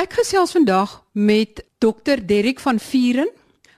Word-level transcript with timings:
Ek 0.00 0.14
gesels 0.16 0.54
vandag 0.56 0.92
met 1.12 1.58
Dr. 1.78 2.22
Derrick 2.24 2.60
van 2.64 2.78
Vieren. 2.80 3.28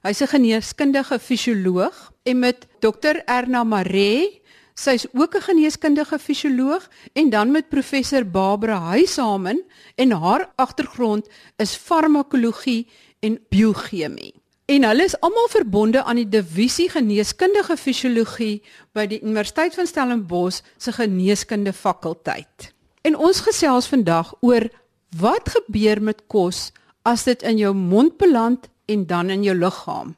Hy's 0.06 0.20
'n 0.22 0.30
geneeskundige 0.30 1.18
fisioloog 1.18 2.12
en 2.22 2.38
met 2.38 2.66
Dr. 2.78 3.16
Erna 3.26 3.64
Maree. 3.64 4.40
Sy's 4.74 5.06
ook 5.12 5.34
'n 5.34 5.40
geneeskundige 5.40 6.18
fisioloog 6.18 6.88
en 7.12 7.30
dan 7.30 7.50
met 7.50 7.68
professor 7.68 8.24
Barbara 8.24 8.78
Huishamen 8.78 9.62
en 9.94 10.10
haar 10.10 10.52
agtergrond 10.54 11.28
is 11.56 11.74
farmakologie 11.74 12.86
en 13.20 13.40
biochemie. 13.48 14.34
En 14.64 14.84
hulle 14.84 15.04
is 15.04 15.20
almal 15.20 15.48
verbonde 15.48 16.02
aan 16.02 16.16
die 16.16 16.28
divisie 16.28 16.88
geneeskundige 16.88 17.76
fisiologie 17.76 18.62
by 18.92 19.06
die 19.06 19.20
Universiteit 19.22 19.74
van 19.74 19.86
Stellenbosch 19.86 20.60
se 20.76 20.92
geneeskunde 20.92 21.72
fakulteit. 21.72 22.74
En 23.00 23.16
ons 23.16 23.40
gesels 23.40 23.86
vandag 23.86 24.34
oor 24.40 24.70
wat 25.18 25.48
gebeur 25.48 26.02
met 26.02 26.22
kos 26.26 26.70
as 27.02 27.24
dit 27.24 27.42
in 27.42 27.58
jou 27.58 27.74
mond 27.74 28.16
beland 28.16 28.68
en 28.86 29.06
dan 29.06 29.30
in 29.30 29.42
jou 29.42 29.56
liggaam. 29.56 30.14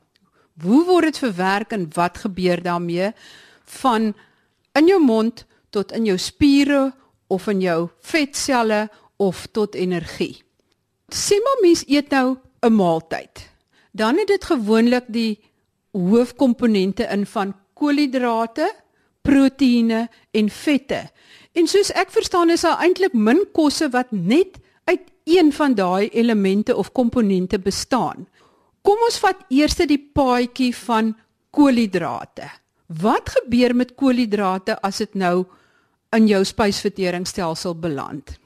Hoe 0.63 0.85
word 0.87 1.11
dit 1.11 1.19
verwerk 1.19 1.73
en 1.73 1.89
wat 1.95 2.19
gebeur 2.19 2.63
daarmee 2.63 3.11
van 3.81 4.13
in 4.79 4.87
jou 4.87 5.01
mond 5.03 5.45
tot 5.71 5.93
in 5.93 6.07
jou 6.07 6.19
spiere 6.19 6.93
of 7.27 7.49
in 7.51 7.61
jou 7.61 7.89
vetselle 8.01 8.89
of 9.17 9.47
tot 9.53 9.75
energie. 9.75 10.43
Sê 11.09 11.39
maar 11.43 11.63
mens 11.63 11.85
eet 11.87 12.11
nou 12.11 12.37
'n 12.63 12.73
maaltyd. 12.73 13.51
Dan 13.93 14.19
het 14.19 14.27
dit 14.27 14.45
gewoonlik 14.45 15.05
die 15.07 15.41
hoofkomponente 15.93 17.07
in 17.11 17.27
van 17.27 17.55
koolhidrate, 17.75 18.75
proteïene 19.23 20.09
en 20.31 20.51
vette. 20.51 21.11
En 21.53 21.67
soos 21.67 21.93
ek 21.93 22.11
verstaan 22.11 22.51
is 22.51 22.61
daar 22.61 22.83
eintlik 22.83 23.13
min 23.13 23.45
kosse 23.53 23.89
wat 23.91 24.11
net 24.11 24.59
een 25.25 25.53
van 25.53 25.75
daai 25.75 26.09
elemente 26.09 26.77
of 26.77 26.93
komponente 26.93 27.59
bestaan. 27.59 28.29
Kom 28.83 29.01
ons 29.07 29.19
vat 29.19 29.41
eers 29.49 29.75
die 29.75 30.11
paadjie 30.13 30.75
van 30.77 31.15
koolhidrate. 31.51 32.51
Wat 32.87 33.31
gebeur 33.39 33.75
met 33.75 33.95
koolhidrate 33.95 34.77
as 34.85 35.01
dit 35.01 35.15
nou 35.15 35.47
in 36.13 36.27
jou 36.29 36.45
spysverteringsstelsel 36.45 37.79
beland? 37.81 38.37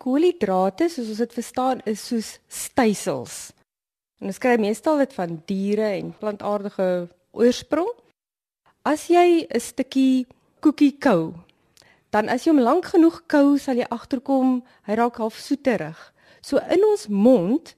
Koolhidrate, 0.00 0.88
soos 0.88 1.12
ons 1.12 1.22
dit 1.22 1.32
verstaan, 1.32 1.80
is 1.84 2.02
soos 2.06 2.38
stysels. 2.48 3.52
En 4.20 4.32
ons 4.32 4.40
kry 4.40 4.56
meestal 4.60 4.98
dit 5.04 5.12
van 5.16 5.38
diere 5.46 5.92
en 6.00 6.10
plantaardige 6.18 7.08
oorsprong. 7.36 7.92
As 8.82 9.06
jy 9.08 9.46
'n 9.46 9.60
stukkie 9.60 10.26
koekie 10.60 10.96
kou, 10.98 11.34
dan 12.10 12.28
as 12.28 12.44
jy 12.44 12.54
hom 12.54 12.62
lank 12.62 12.90
genoeg 12.92 13.22
kou, 13.30 13.58
sal 13.58 13.78
jy 13.78 13.86
agterkom 13.90 14.60
hy 14.88 14.96
raak 14.98 15.20
half 15.22 15.38
soeterig. 15.38 15.98
So 16.42 16.58
in 16.72 16.84
ons 16.84 17.06
mond 17.08 17.74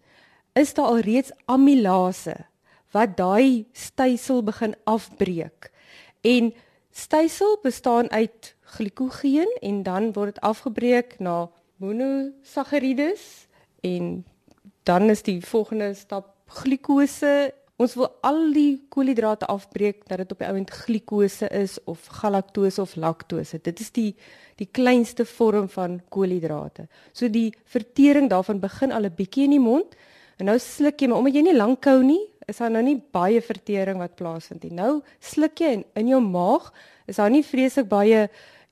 is 0.59 0.75
daar 0.75 0.93
alreeds 0.93 1.33
amilase 1.51 2.37
wat 2.93 3.17
daai 3.17 3.65
stysel 3.73 4.43
begin 4.45 4.75
afbreek. 4.85 5.71
En 6.21 6.53
stysel 6.93 7.59
bestaan 7.63 8.11
uit 8.11 8.55
glikogeen 8.77 9.49
en 9.61 9.83
dan 9.83 10.13
word 10.13 10.35
dit 10.35 10.45
afgebreek 10.45 11.19
na 11.19 11.49
monosakarides 11.77 13.49
en 13.81 14.25
dan 14.83 15.11
is 15.11 15.23
die 15.23 15.41
volgende 15.47 15.95
stap 15.95 16.37
glikose. 16.47 17.55
Ons 17.83 17.97
wil 17.99 18.09
al 18.23 18.53
die 18.55 18.79
koolhidrate 18.93 19.49
afbreek 19.51 20.05
dat 20.07 20.23
dit 20.23 20.33
op 20.33 20.39
die 20.39 20.49
ount 20.49 20.71
glikose 20.85 21.49
is 21.51 21.79
of 21.91 22.07
galaktose 22.21 22.83
of 22.85 22.95
laktose. 22.95 23.59
Dit 23.59 23.81
is 23.83 23.91
die 23.91 24.13
die 24.61 24.69
kleinste 24.71 25.25
vorm 25.27 25.67
van 25.73 25.97
koolhidrate. 26.13 26.85
So 27.13 27.27
die 27.33 27.51
vertering 27.67 28.29
daarvan 28.31 28.61
begin 28.61 28.93
al 28.93 29.05
'n 29.09 29.17
bietjie 29.17 29.45
in 29.45 29.57
die 29.57 29.65
mond 29.65 29.97
En 30.43 30.49
nou 30.51 30.59
sluk 30.59 30.99
jy, 30.99 31.07
maar 31.07 31.21
omdat 31.23 31.37
jy 31.39 31.45
nie 31.47 31.55
lank 31.55 31.87
hou 31.87 32.01
nie, 32.03 32.21
is 32.51 32.59
daar 32.59 32.73
nou 32.75 32.83
nie 32.83 32.97
baie 33.15 33.39
vertering 33.45 34.01
wat 34.03 34.17
plaasvind 34.19 34.65
nie. 34.67 34.73
Nou 34.75 34.97
sluk 35.23 35.61
jy 35.63 35.77
en 35.77 35.85
in 36.01 36.09
jou 36.11 36.19
maag 36.25 36.73
is 37.07 37.21
daar 37.21 37.31
nie 37.31 37.45
vreeslik 37.47 37.87
baie 37.91 38.25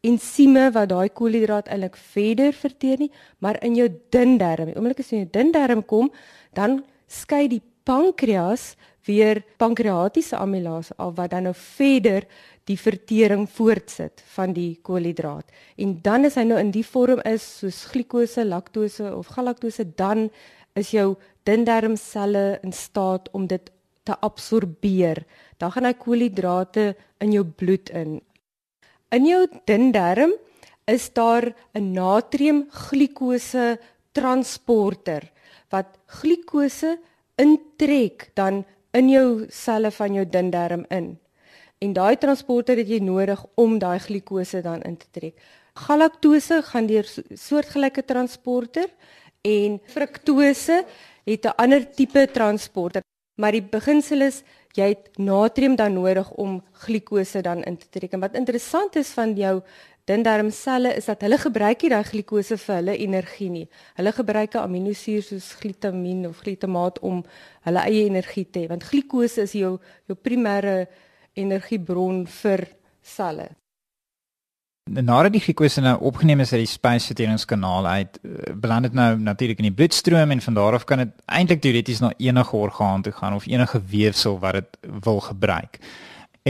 ensieme 0.07 0.65
wat 0.75 0.91
daai 0.91 1.13
koolhidraat 1.15 1.69
eintlik 1.71 1.99
verder 2.11 2.57
verteer 2.57 3.05
nie, 3.05 3.11
maar 3.39 3.61
in 3.63 3.77
jou 3.79 3.87
dun 4.11 4.35
darm. 4.41 4.73
Die 4.73 4.79
oomblik 4.81 5.03
as 5.03 5.13
jy 5.13 5.21
in 5.21 5.27
jou 5.29 5.33
dun 5.37 5.55
darm 5.55 5.85
kom, 5.87 6.11
dan 6.59 6.81
skei 7.07 7.45
die 7.53 7.63
pankreas 7.87 8.73
weer 9.07 9.43
pankreatiese 9.57 10.37
amilase 10.37 10.95
af 10.97 11.17
wat 11.17 11.31
dan 11.31 11.49
nou 11.49 11.55
verder 11.55 12.27
die 12.69 12.79
vertering 12.79 13.49
voortsit 13.51 14.23
van 14.35 14.53
die 14.53 14.79
koolhidraat. 14.83 15.49
En 15.77 15.99
dan 16.03 16.25
is 16.29 16.37
hy 16.39 16.45
nou 16.47 16.61
in 16.61 16.71
die 16.75 16.85
vorm 16.87 17.23
is 17.29 17.45
soos 17.61 17.85
glikose, 17.91 18.45
laktose 18.45 19.11
of 19.17 19.33
galaktose, 19.35 19.87
dan 19.97 20.29
is 20.79 20.93
jou 20.95 21.15
dun 21.49 21.65
darmselle 21.65 22.61
in 22.63 22.73
staat 22.73 23.29
om 23.33 23.47
dit 23.51 23.71
te 24.07 24.17
absorbeer. 24.21 25.25
Dan 25.59 25.73
gaan 25.75 25.89
hy 25.89 25.95
koolhidrate 25.99 26.93
in 27.21 27.35
jou 27.35 27.45
bloed 27.45 27.91
in. 27.97 28.21
In 29.11 29.27
jou 29.27 29.45
dun 29.67 29.91
darm 29.93 30.37
is 30.87 31.11
daar 31.13 31.55
'n 31.75 31.93
natriumglikose 31.93 33.79
transporter 34.13 35.31
wat 35.71 35.99
glikose 36.07 36.99
intrek 37.39 38.31
dan 38.35 38.65
in 38.93 39.09
jou 39.09 39.47
selle 39.49 39.91
van 39.91 40.15
jou 40.15 40.25
dun 40.27 40.51
darm 40.51 40.85
in. 40.91 41.19
En 41.81 41.93
daai 41.97 42.17
transporter 42.21 42.77
het 42.77 42.89
jy 42.89 42.99
nodig 43.01 43.41
om 43.61 43.79
daai 43.79 43.99
glikose 43.99 44.61
dan 44.63 44.83
in 44.83 44.97
te 45.01 45.07
trek. 45.11 45.35
Galaktose 45.75 46.61
gaan 46.63 46.87
deur 46.87 47.07
soortgelyke 47.35 48.05
transporter 48.05 48.91
en 49.47 49.81
fruktose 49.87 50.85
het 51.25 51.47
'n 51.47 51.57
ander 51.57 51.87
tipe 51.91 52.27
transporter, 52.33 53.03
maar 53.37 53.53
die 53.53 53.63
beginsel 53.63 54.21
is 54.21 54.43
jy 54.75 54.89
het 54.89 55.19
natrium 55.19 55.77
dan 55.77 55.95
nodig 55.95 56.31
om 56.31 56.63
glikose 56.73 57.43
dan 57.43 57.63
in 57.63 57.77
te 57.77 57.89
trek. 57.91 58.13
En 58.13 58.21
wat 58.21 58.35
interessant 58.35 58.97
is 58.97 59.09
van 59.09 59.35
jou 59.35 59.63
dindarmselle 60.11 60.95
is 60.99 61.07
dat 61.11 61.23
hulle 61.27 61.39
gebruik 61.41 61.85
nie 61.85 61.93
daai 61.93 62.09
glikose 62.09 62.59
vir 62.65 62.77
hulle 62.81 62.97
energie 63.07 63.51
nie. 63.51 63.69
Hulle 63.99 64.13
gebruik 64.17 64.55
'n 64.55 64.65
aminosuur 64.67 65.23
soos 65.23 65.55
glutamin 65.61 66.27
of 66.27 66.43
glutamaat 66.43 66.99
om 67.01 67.25
hulle 67.67 67.87
eie 67.87 68.05
energie 68.11 68.47
te 68.51 68.61
hê, 68.61 68.69
want 68.69 68.85
glikose 68.91 69.43
is 69.43 69.53
jou 69.53 69.79
jou 70.09 70.17
primêre 70.17 70.87
energiebron 71.35 72.27
vir 72.27 72.69
selle 73.03 73.51
nadat 74.91 75.35
die 75.35 75.43
glikose 75.43 75.83
nou 75.85 75.95
opgeneem 76.11 76.43
is 76.43 76.53
uit 76.53 76.65
die 76.65 76.71
spysverteringskanaal 76.71 77.87
uit, 77.87 78.19
eh, 78.23 78.55
beland 78.55 78.89
dit 78.89 78.93
nou 78.93 79.19
natuurlik 79.19 79.59
in 79.59 79.69
die 79.69 79.75
bloedstroom 79.75 80.31
en 80.31 80.41
van 80.41 80.55
daar 80.55 80.75
af 80.75 80.85
kan 80.85 80.99
dit 80.99 81.13
eintlik 81.27 81.61
teoreties 81.61 82.01
na 82.01 82.13
enige 82.17 82.57
orgaan 82.57 83.03
toe 83.03 83.13
gaan 83.13 83.35
of 83.35 83.47
enige 83.47 83.83
weefsel 83.87 84.39
wat 84.39 84.53
dit 84.53 84.79
wil 85.03 85.21
gebruik. 85.21 85.79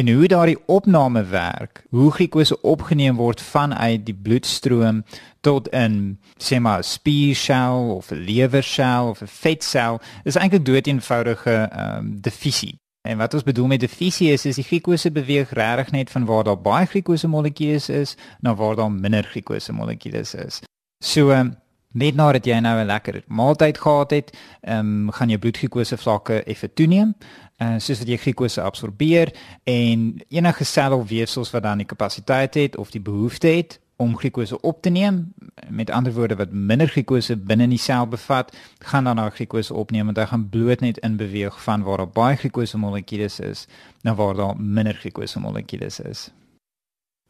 En 0.01 0.09
hoe 0.09 0.29
daardie 0.29 0.59
opname 0.67 1.25
werk, 1.25 1.83
hoe 1.89 2.13
glikose 2.13 2.61
opgeneem 2.61 3.17
word 3.17 3.41
vanuit 3.41 4.07
die 4.07 4.15
bloedstroom 4.15 5.03
tot 5.45 5.69
in 5.77 5.97
sê 6.41 6.57
maar 6.57 6.85
spiersel 6.85 7.91
of 7.97 8.09
'n 8.11 8.23
lewersel 8.25 9.09
of 9.09 9.21
'n 9.21 9.27
vetsel, 9.27 10.01
is 10.25 10.37
eintlik 10.37 10.65
dood 10.65 10.87
eenvoudige 10.87 11.53
ehm 11.53 11.97
um, 11.97 12.21
divisie. 12.21 12.79
En 13.09 13.19
wat 13.19 13.35
ons 13.35 13.43
bedoel 13.43 13.67
met 13.67 13.81
divisie 13.81 14.33
is 14.33 14.45
is 14.45 14.55
die 14.55 14.65
glikose 14.65 15.11
beweeg 15.13 15.51
regtig 15.51 15.91
net 15.91 16.11
van 16.11 16.25
waar 16.25 16.45
daar 16.45 16.61
baie 16.61 16.87
glikose 16.87 17.29
molekules 17.29 17.89
is 17.89 18.17
na 18.41 18.55
waar 18.55 18.77
daar 18.77 18.93
minder 18.93 19.25
glikose 19.25 19.73
molekules 19.73 20.35
is. 20.35 20.63
So 21.05 21.31
um, 21.31 21.57
net 21.93 22.15
nadat 22.15 22.47
jy 22.47 22.59
nou 22.61 22.79
'n 22.81 22.87
lekker 22.87 23.23
maaltyd 23.27 23.79
gehad 23.79 24.11
het, 24.11 24.37
ehm 24.61 24.79
um, 24.79 25.11
gaan 25.11 25.29
jou 25.29 25.39
bloedglikose 25.39 25.97
vlakke 25.97 26.43
effe 26.45 26.73
toeneem. 26.73 27.15
En 27.57 27.73
uh, 27.73 27.79
soos 27.79 27.99
wat 27.99 28.09
jy 28.09 28.17
glikose 28.17 28.63
absorbeer 28.63 29.35
en 29.65 30.21
enige 30.29 30.65
sel 30.65 30.99
of 30.99 31.09
weefsels 31.09 31.51
wat 31.51 31.63
dan 31.63 31.79
die 31.79 31.87
kapasiteit 31.87 32.55
het 32.55 32.77
of 32.77 32.91
die 32.91 33.01
behoefte 33.01 33.47
het 33.47 33.81
om 34.01 34.17
glikose 34.17 34.61
op 34.61 34.83
te 34.83 34.89
neem, 34.89 35.35
met 35.69 35.91
ander 35.91 36.13
woorde 36.13 36.37
wat 36.37 36.53
minder 36.53 36.89
glikose 36.89 37.37
binne 37.37 37.67
in 37.69 37.75
die 37.75 37.79
sel 37.79 38.07
bevat, 38.09 38.57
gaan 38.79 39.05
dan 39.05 39.21
nou 39.21 39.29
glikose 39.31 39.75
opneem 39.75 40.09
en 40.09 40.17
dit 40.17 40.29
gaan 40.29 40.49
bloot 40.49 40.81
net 40.81 40.99
in 41.05 41.17
beweeg 41.21 41.63
van 41.63 41.85
waar 41.85 41.97
daar 41.97 42.15
baie 42.17 42.37
glikose 42.37 42.79
molekules 42.79 43.41
is 43.41 43.67
na 44.03 44.15
waar 44.15 44.35
daar 44.35 44.57
minder 44.57 44.95
glikose 44.95 45.41
molekules 45.41 46.01
is. 46.01 46.31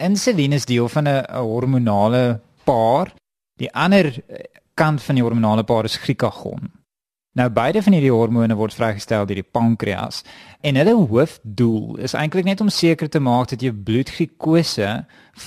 Insulien 0.01 0.53
is 0.53 0.65
deel 0.65 0.89
van 0.89 1.09
'n 1.09 1.25
hormonale 1.35 2.41
paar. 2.65 3.20
Die 3.61 3.71
ander 3.77 4.09
eh, 4.09 4.45
kant 4.75 5.03
van 5.05 5.19
die 5.19 5.25
hormonale 5.25 5.65
paar 5.69 5.85
is 5.85 5.99
glikagon. 6.01 6.71
Nou 7.39 7.47
beide 7.55 7.83
van 7.87 7.95
hierdie 7.95 8.11
hormone 8.11 8.57
word 8.59 8.75
vrygestel 8.75 9.27
deur 9.29 9.39
die 9.39 9.47
pankreas 9.47 10.25
en 10.67 10.75
hulle 10.81 10.97
hoofdoel 10.99 12.01
is 12.03 12.17
eintlik 12.19 12.49
net 12.49 12.61
om 12.65 12.73
seker 12.75 13.09
te 13.09 13.21
maak 13.23 13.53
dat 13.53 13.63
jou 13.63 13.71
bloedglikose 13.71 14.89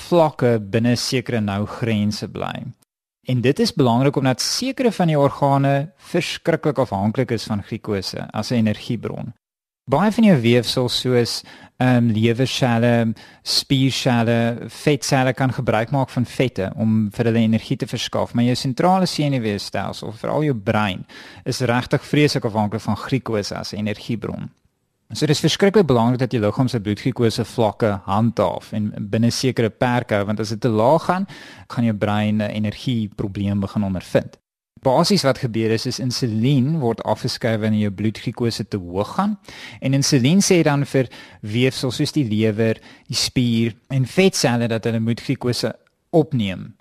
vlakke 0.05 0.53
binne 0.63 0.95
sekere 0.95 1.41
nou 1.43 1.65
grense 1.67 2.29
bly. 2.31 2.63
En 3.27 3.43
dit 3.43 3.59
is 3.59 3.75
belangrik 3.75 4.15
omdat 4.15 4.41
sekere 4.41 4.91
van 4.95 5.11
die 5.11 5.19
organe 5.19 5.73
verskriklik 6.13 6.79
afhanklik 6.79 7.35
is 7.35 7.49
van 7.51 7.63
glikose 7.63 8.29
as 8.31 8.51
'n 8.51 8.63
energiebron. 8.63 9.33
Baie 9.83 10.13
van 10.15 10.23
jou 10.23 10.35
weefsels 10.39 10.95
soos 11.03 11.41
ehm 11.83 12.05
um, 12.05 12.09
lewerselle, 12.15 13.11
spierselle, 13.43 14.67
vetselle 14.71 15.33
kan 15.35 15.51
gebruik 15.51 15.91
maak 15.91 16.09
van 16.13 16.25
vette 16.25 16.69
om 16.79 17.09
vir 17.11 17.27
hulle 17.27 17.41
energie 17.43 17.75
te 17.77 17.87
verskaf, 17.89 18.31
maar 18.33 18.45
jou 18.45 18.55
sentrale 18.55 19.09
senuweestelsel, 19.09 20.13
veral 20.21 20.45
jou 20.47 20.55
brein, 20.55 21.01
is 21.43 21.59
regtig 21.67 22.05
vreeslik 22.07 22.47
afhanklik 22.47 22.85
van 22.85 22.95
glikose 23.01 23.57
as 23.57 23.73
energiebron. 23.75 24.47
So 25.11 25.27
dit 25.27 25.35
is 25.35 25.43
verskriklik 25.43 25.89
belangrik 25.89 26.21
dat 26.21 26.31
jy 26.31 26.39
liggaam 26.39 26.69
se 26.71 26.79
bloedglikose 26.79 27.43
vlakke 27.43 27.97
handhaaf 28.05 28.71
en 28.71 28.87
binne 29.11 29.33
sekere 29.35 29.69
perke 29.69 30.23
want 30.23 30.39
as 30.39 30.55
dit 30.55 30.61
te 30.61 30.71
laag 30.71 31.09
gaan, 31.09 31.27
gaan 31.67 31.89
jou 31.89 31.97
brein 31.97 32.37
'n 32.37 32.55
energieprobleem 32.55 33.59
begin 33.59 33.83
ondervind. 33.83 34.39
Basies 34.83 35.23
wat 35.23 35.37
gebeur 35.43 35.71
is 35.71 35.85
is 35.85 35.99
insulien 35.99 36.79
word 36.79 37.01
afgeskei 37.07 37.57
wanneer 37.57 37.87
jou 37.87 37.93
bloedglikose 38.01 38.67
te 38.67 38.77
hoog 38.77 39.15
gaan 39.15 39.37
en 39.79 39.93
insulien 39.93 40.41
sê 40.43 40.61
dan 40.63 40.85
vir 40.85 41.09
weefsels 41.41 41.99
soos 42.01 42.11
die 42.11 42.25
lewer, 42.27 42.79
die 43.07 43.17
spier 43.17 43.75
en 43.87 44.05
vetselle 44.05 44.67
dat 44.67 44.83
hulle 44.83 44.99
moet 44.99 45.21
glikose 45.23 45.73
opneem 46.11 46.73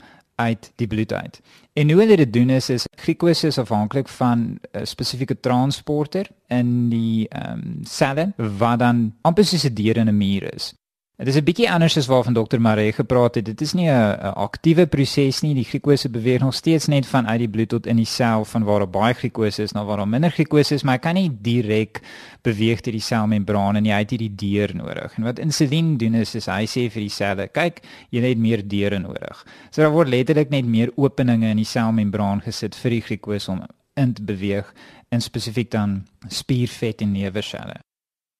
uit 0.42 0.70
die 0.76 0.86
bloed 0.86 1.12
uit. 1.12 1.40
En 1.72 1.90
hoe 1.90 2.00
hulle 2.00 2.16
dit 2.16 2.32
doen 2.32 2.50
is 2.50 2.68
is 2.70 2.86
glikose 3.00 3.46
is 3.46 3.58
afhanklik 3.58 4.08
van 4.08 4.58
'n 4.72 4.86
spesifieke 4.86 5.40
transporter 5.40 6.28
in 6.48 6.88
die 6.88 7.28
ehm 7.28 7.52
um, 7.52 7.80
selle 7.84 8.32
wat 8.36 8.78
dan 8.78 9.14
amper 9.22 9.44
soos 9.44 9.64
'n 9.64 9.74
dier 9.74 9.96
in 9.96 10.08
'n 10.08 10.16
muur 10.16 10.54
is. 10.54 10.74
Dit 11.22 11.34
is 11.34 11.40
'n 11.40 11.44
bietjie 11.44 11.70
anders 11.70 11.96
as 11.96 12.06
waarvan 12.06 12.34
dokter 12.34 12.60
Maree 12.60 12.92
gepraat 12.92 13.34
het. 13.34 13.44
Dit 13.44 13.60
is 13.60 13.72
nie 13.72 13.88
'n 13.88 14.34
aktiewe 14.34 14.86
proses 14.86 15.40
nie. 15.40 15.54
Die 15.54 15.64
glikose 15.64 16.08
beweeg 16.08 16.40
nog 16.40 16.54
steeds 16.54 16.86
net 16.86 17.06
van 17.06 17.28
uit 17.28 17.38
die 17.38 17.48
bloed 17.48 17.68
tot 17.68 17.86
in 17.86 17.96
die 17.96 18.04
sel 18.04 18.44
van 18.44 18.64
waar 18.64 18.78
daar 18.78 18.90
baie 18.90 19.14
glikose 19.14 19.62
is 19.62 19.72
na 19.72 19.84
waar 19.84 19.96
daar 19.96 20.08
minder 20.08 20.30
glikose 20.30 20.74
is, 20.74 20.82
maar 20.82 20.94
hy 20.94 21.00
kan 21.00 21.14
nie 21.14 21.30
direk 21.40 22.00
beweeg 22.42 22.80
deur 22.80 22.92
die 22.92 23.00
selmembraan 23.00 23.76
en 23.76 23.84
jy 23.84 23.98
het 23.98 24.10
hierdie 24.10 24.34
deur 24.34 24.76
nodig. 24.76 25.14
En 25.16 25.22
wat 25.22 25.38
insulien 25.38 25.96
doen 25.96 26.14
is, 26.14 26.34
is 26.34 26.46
hy 26.46 26.66
sê 26.66 26.90
vir 26.90 27.02
die 27.02 27.08
selle, 27.08 27.48
kyk, 27.48 27.80
jy 28.10 28.20
het 28.20 28.38
meer 28.38 28.68
deure 28.68 28.98
nodig. 28.98 29.46
So 29.70 29.82
daar 29.82 29.92
word 29.92 30.08
letterlik 30.08 30.50
net 30.50 30.64
meer 30.64 30.90
openinge 30.96 31.46
in 31.46 31.56
die 31.56 31.64
selmembraan 31.64 32.40
gesit 32.40 32.74
vir 32.74 32.90
die 32.90 33.00
glikose 33.00 33.50
om 33.50 33.62
in 33.94 34.12
te 34.12 34.22
beweeg 34.22 34.74
en 35.08 35.20
spesifiek 35.20 35.70
dan 35.70 36.06
spiervet 36.28 37.00
en 37.00 37.12
neverselle. 37.12 37.74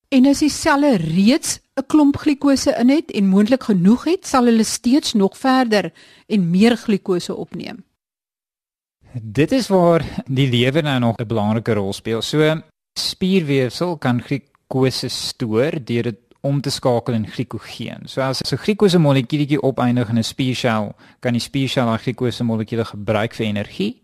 En 0.09 0.27
as 0.27 0.39
die 0.39 0.51
selle 0.51 0.97
reeds 0.97 1.62
'n 1.81 1.87
klomp 1.87 2.17
glikose 2.17 2.75
in 2.79 2.89
het 2.89 3.11
en 3.11 3.27
moontlik 3.27 3.63
genoeg 3.63 4.05
het, 4.05 4.27
sal 4.27 4.45
hulle 4.45 4.65
steeds 4.65 5.13
nog 5.13 5.39
verder 5.39 5.93
en 6.27 6.51
meer 6.51 6.77
glikose 6.77 7.35
opneem. 7.35 7.85
Dit 9.13 9.53
is 9.53 9.69
waar 9.69 10.05
die 10.27 10.49
lewer 10.49 10.83
nou 10.83 10.99
nog 11.01 11.17
'n 11.17 11.27
belangrike 11.27 11.73
rol 11.73 11.93
speel. 11.93 12.23
So 12.23 12.63
spierweefsel 12.99 13.97
kan 13.97 14.23
glikose 14.23 15.09
stoor 15.09 15.85
deur 15.85 16.03
dit 16.03 16.19
om 16.41 16.61
te 16.61 16.71
skakel 16.71 17.15
in 17.15 17.27
glikogeen. 17.29 18.01
So 18.05 18.21
as 18.21 18.41
'n 18.53 18.57
glikose 18.57 18.99
molekuulietjie 18.99 19.63
opeindig 19.63 20.09
in 20.09 20.19
'n 20.19 20.25
spiersel, 20.25 20.95
kan 21.21 21.33
die 21.33 21.41
spiersel 21.41 21.87
daai 21.87 21.99
glikose 21.99 22.45
molekuule 22.45 22.85
gebruik 22.85 23.35
vir 23.35 23.47
energie 23.47 24.03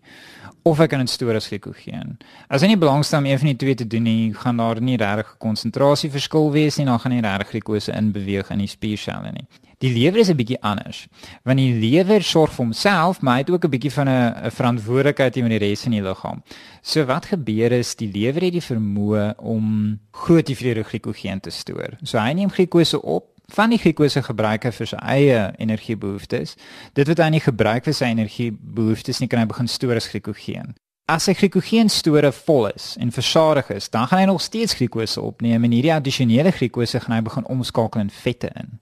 of 0.69 0.79
ek 0.83 0.91
kan 0.93 1.01
dit 1.03 1.09
stoor 1.09 1.35
as 1.35 1.47
glikogeen. 1.49 2.17
As 2.47 2.61
jy 2.61 2.71
nie 2.71 2.79
belangstel 2.79 3.19
om 3.19 3.25
een 3.29 3.39
van 3.41 3.51
die 3.51 3.59
twee 3.59 3.75
te 3.75 3.87
doen 3.87 4.05
nie, 4.05 4.33
gaan 4.33 4.57
daar 4.61 4.81
nie 4.81 4.97
regtig 4.97 5.33
'n 5.33 5.41
konsentrasieverskil 5.45 6.51
wees 6.51 6.77
nie, 6.77 6.85
dan 6.85 6.99
gaan 6.99 7.11
nie 7.11 7.21
regtig 7.21 7.49
glikose 7.49 7.91
in 7.91 8.11
beweeg 8.11 8.49
in 8.49 8.59
die 8.59 8.67
spierselle 8.67 9.31
nie. 9.31 9.47
Die 9.79 9.93
lewer 9.93 10.19
is 10.19 10.29
'n 10.29 10.35
bietjie 10.35 10.61
anders. 10.61 11.07
Want 11.43 11.57
die 11.57 11.73
lewer 11.73 12.23
sorg 12.23 12.51
vir 12.51 12.65
homself, 12.65 13.21
maar 13.21 13.33
hy 13.33 13.39
het 13.39 13.49
ook 13.49 13.65
'n 13.65 13.69
bietjie 13.69 13.91
van 13.91 14.09
'n 14.09 14.51
verantwoordelikheid 14.51 15.33
teenoor 15.33 15.49
die 15.49 15.67
res 15.67 15.81
van 15.81 15.91
die 15.91 16.01
liggaam. 16.01 16.43
So 16.81 17.05
wat 17.05 17.25
gebeur 17.25 17.71
is 17.71 17.95
die 17.95 18.11
lewer 18.11 18.41
het 18.41 18.53
die 18.53 18.61
vermoë 18.61 19.37
om 19.37 19.99
groot 20.11 20.47
hoeveelhede 20.47 20.83
glikogeen 20.83 21.39
te 21.39 21.49
stoor. 21.49 21.97
So 22.03 22.17
hy 22.17 22.33
neem 22.33 22.49
glikose 22.49 23.01
op 23.01 23.38
van 23.53 23.73
die 23.73 23.79
glikose 23.81 24.21
gebruiker 24.25 24.73
vir 24.75 24.91
sy 24.91 24.99
eie 25.13 25.39
energiebehoeftes. 25.57 26.55
Dit 26.97 27.09
wat 27.11 27.23
hy 27.23 27.29
nie 27.35 27.43
gebruik 27.43 27.87
vir 27.89 27.95
sy 27.97 28.11
energiebehoeftes 28.13 29.21
nie, 29.21 29.29
kan 29.31 29.43
hy 29.43 29.49
begin 29.49 29.69
stoor 29.71 29.99
as 29.99 30.09
glikogeen. 30.11 30.75
As 31.09 31.25
sy 31.25 31.33
glikogeenstore 31.33 32.29
vol 32.45 32.67
is 32.69 32.91
en 33.01 33.09
versadig 33.11 33.71
is, 33.73 33.89
dan 33.89 34.05
gaan 34.07 34.21
hy 34.21 34.27
nog 34.29 34.43
steeds 34.45 34.75
glikose 34.77 35.21
opneem 35.21 35.65
en 35.65 35.73
hierdie 35.73 35.95
addisionele 35.95 36.53
glikose 36.53 37.01
gaan 37.01 37.15
hy 37.17 37.23
begin 37.25 37.49
omskakel 37.49 38.03
in 38.03 38.13
vette 38.13 38.51
in. 38.61 38.77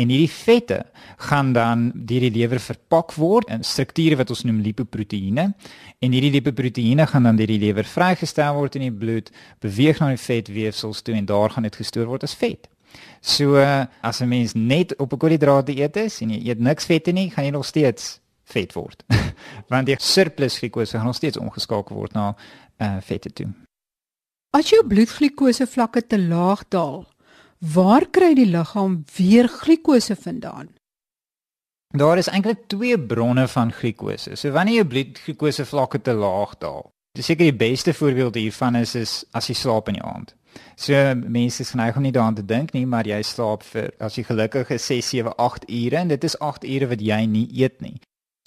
En 0.00 0.08
hierdie 0.08 0.30
vette 0.32 0.78
gaan 1.28 1.52
dan 1.52 1.90
deur 1.92 2.24
die 2.24 2.32
lewer 2.32 2.60
verpak 2.64 3.12
word 3.20 3.50
in 3.52 3.64
strukture 3.68 4.16
wat 4.16 4.32
ons 4.32 4.46
noem 4.48 4.62
lipoproteïene 4.64 5.50
en 5.52 6.16
hierdie 6.16 6.32
lipoproteïene 6.38 7.04
gaan 7.10 7.28
dan 7.28 7.36
deur 7.36 7.52
die 7.52 7.60
lewer 7.60 7.84
vrygestel 7.84 8.56
word 8.56 8.80
in 8.80 8.86
die 8.88 8.94
bloed, 9.04 9.28
beweeg 9.60 10.00
na 10.00 10.14
die 10.14 10.22
vetweefsels 10.24 11.04
toe 11.04 11.18
en 11.18 11.28
daar 11.28 11.52
gaan 11.52 11.68
dit 11.68 11.76
gestoor 11.76 12.08
word 12.08 12.24
as 12.24 12.38
vet. 12.40 12.71
So 13.20 13.56
as 14.00 14.20
'n 14.20 14.28
mens 14.28 14.52
net 14.54 14.96
op 14.96 15.12
'n 15.12 15.18
koolhidrate 15.18 15.76
eet 15.76 15.96
is 15.96 16.20
en 16.20 16.30
jy 16.30 16.48
eet 16.48 16.58
niks 16.58 16.84
vette 16.84 17.12
nie, 17.12 17.30
gaan 17.30 17.44
jy 17.44 17.50
nog 17.50 17.66
steeds 17.66 18.20
vet 18.44 18.72
word. 18.72 19.04
Want 19.72 19.86
die 19.86 19.96
surplus 19.98 20.58
glikose 20.58 20.96
gaan 20.96 21.06
nog 21.06 21.16
steeds 21.16 21.36
omgeskakel 21.36 21.96
word 21.96 22.12
na 22.12 22.34
uh, 22.78 22.96
vette 23.00 23.32
toe. 23.32 23.48
As 24.52 24.68
jou 24.68 24.82
bloedglikose 24.86 25.66
vlakke 25.66 26.06
te 26.06 26.18
laag 26.20 26.66
daal, 26.68 27.06
waar 27.58 28.04
kry 28.10 28.34
die 28.34 28.48
liggaam 28.50 29.04
weer 29.16 29.48
glikose 29.48 30.16
vandaan? 30.16 30.68
Daar 31.92 32.18
is 32.18 32.28
eintlik 32.28 32.66
twee 32.72 32.98
bronne 32.98 33.46
van 33.48 33.72
glikose. 33.72 34.36
So 34.36 34.52
wanneer 34.52 34.82
jou 34.82 34.86
bloedglikose 34.86 35.64
vlakke 35.68 36.00
te 36.00 36.12
laag 36.16 36.56
daal, 36.58 36.90
dis 37.16 37.28
seker 37.28 37.48
die 37.48 37.56
beste 37.56 37.92
voorbeeld 37.94 38.34
hiervan 38.40 38.76
is 38.80 38.94
is 38.94 39.24
as 39.32 39.48
jy 39.48 39.56
slaap 39.56 39.88
in 39.88 40.00
die 40.00 40.04
aand. 40.04 40.34
So 40.76 41.14
mense 41.14 41.62
is 41.62 41.70
geneig 41.70 41.96
om 41.96 42.02
nie 42.02 42.12
daaraan 42.12 42.38
te 42.38 42.44
dink 42.46 42.72
nie, 42.72 42.86
maar 42.86 43.06
jy 43.06 43.20
slaap 43.22 43.62
vir 43.72 43.92
as 44.00 44.16
jy 44.18 44.24
gelukkig 44.28 44.70
is 44.74 44.86
6, 44.86 45.12
7, 45.14 45.34
8 45.38 45.68
ure 45.68 46.00
en 46.00 46.08
dit 46.08 46.24
is 46.24 46.38
8 46.38 46.64
ure 46.64 46.88
wat 46.94 47.00
jy 47.00 47.20
nie 47.26 47.46
eet 47.62 47.80
nie. 47.80 47.98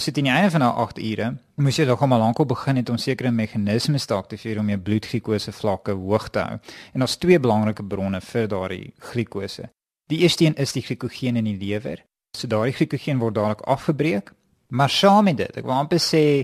Sit 0.01 0.17
in 0.19 0.27
die 0.27 0.33
einde 0.33 0.51
van 0.51 0.65
daai 0.65 0.81
8 0.83 0.99
ure, 0.99 1.27
moet 1.55 1.77
jy 1.79 1.85
dan 1.87 1.97
kom 1.97 2.11
al 2.11 2.19
lankal 2.19 2.47
begin 2.49 2.75
het 2.81 2.89
om 2.91 2.97
sekere 2.99 3.31
meganismes 3.31 4.05
te 4.05 4.13
aktiveer 4.13 4.59
om 4.59 4.69
jou 4.69 4.79
bloedglikose 4.89 5.53
vlakke 5.55 5.95
hoog 5.95 6.27
te 6.35 6.43
hou. 6.43 6.57
En 6.91 7.05
daar's 7.05 7.15
twee 7.17 7.39
belangrike 7.39 7.85
bronne 7.87 8.19
vir 8.21 8.49
daardie 8.51 8.91
glikose. 9.11 9.69
Die 10.11 10.19
eerste 10.27 10.45
een 10.45 10.57
is 10.61 10.75
die 10.75 10.83
glikogeen 10.83 11.39
in 11.39 11.47
die 11.47 11.57
lewer. 11.57 12.03
So 12.35 12.51
daardie 12.51 12.75
glikogeen 12.75 13.23
word 13.23 13.37
dadelik 13.39 13.63
afgebreek. 13.71 14.33
Maar 14.67 14.89
saam 14.89 15.23
met 15.29 15.37
dit, 15.37 15.57
ek 15.57 15.63
wil 15.63 15.77
amper 15.77 16.01
sê 16.03 16.43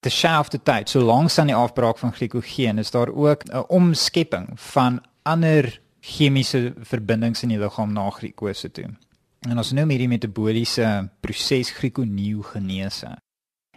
te 0.00 0.10
selfde 0.10 0.60
tyd, 0.62 0.88
so 0.88 1.02
langs 1.02 1.38
aan 1.38 1.50
die 1.50 1.56
afbraak 1.58 1.98
van 1.98 2.14
glikogeen, 2.14 2.78
is 2.78 2.90
daar 2.90 3.10
ook 3.10 3.44
'n 3.44 3.64
omskepping 3.68 4.48
van 4.54 5.00
ander 5.22 5.80
chemiese 6.00 6.74
verbindings 6.78 7.42
in 7.42 7.48
die 7.48 7.58
liggaam 7.58 7.92
na 7.92 8.10
glikose 8.10 8.70
toe. 8.70 8.90
En 9.48 9.56
ons 9.56 9.72
noem 9.72 9.88
hierdie 9.88 10.08
metabooliese 10.08 11.10
proses 11.20 11.70
glikoneogenese. 11.70 13.16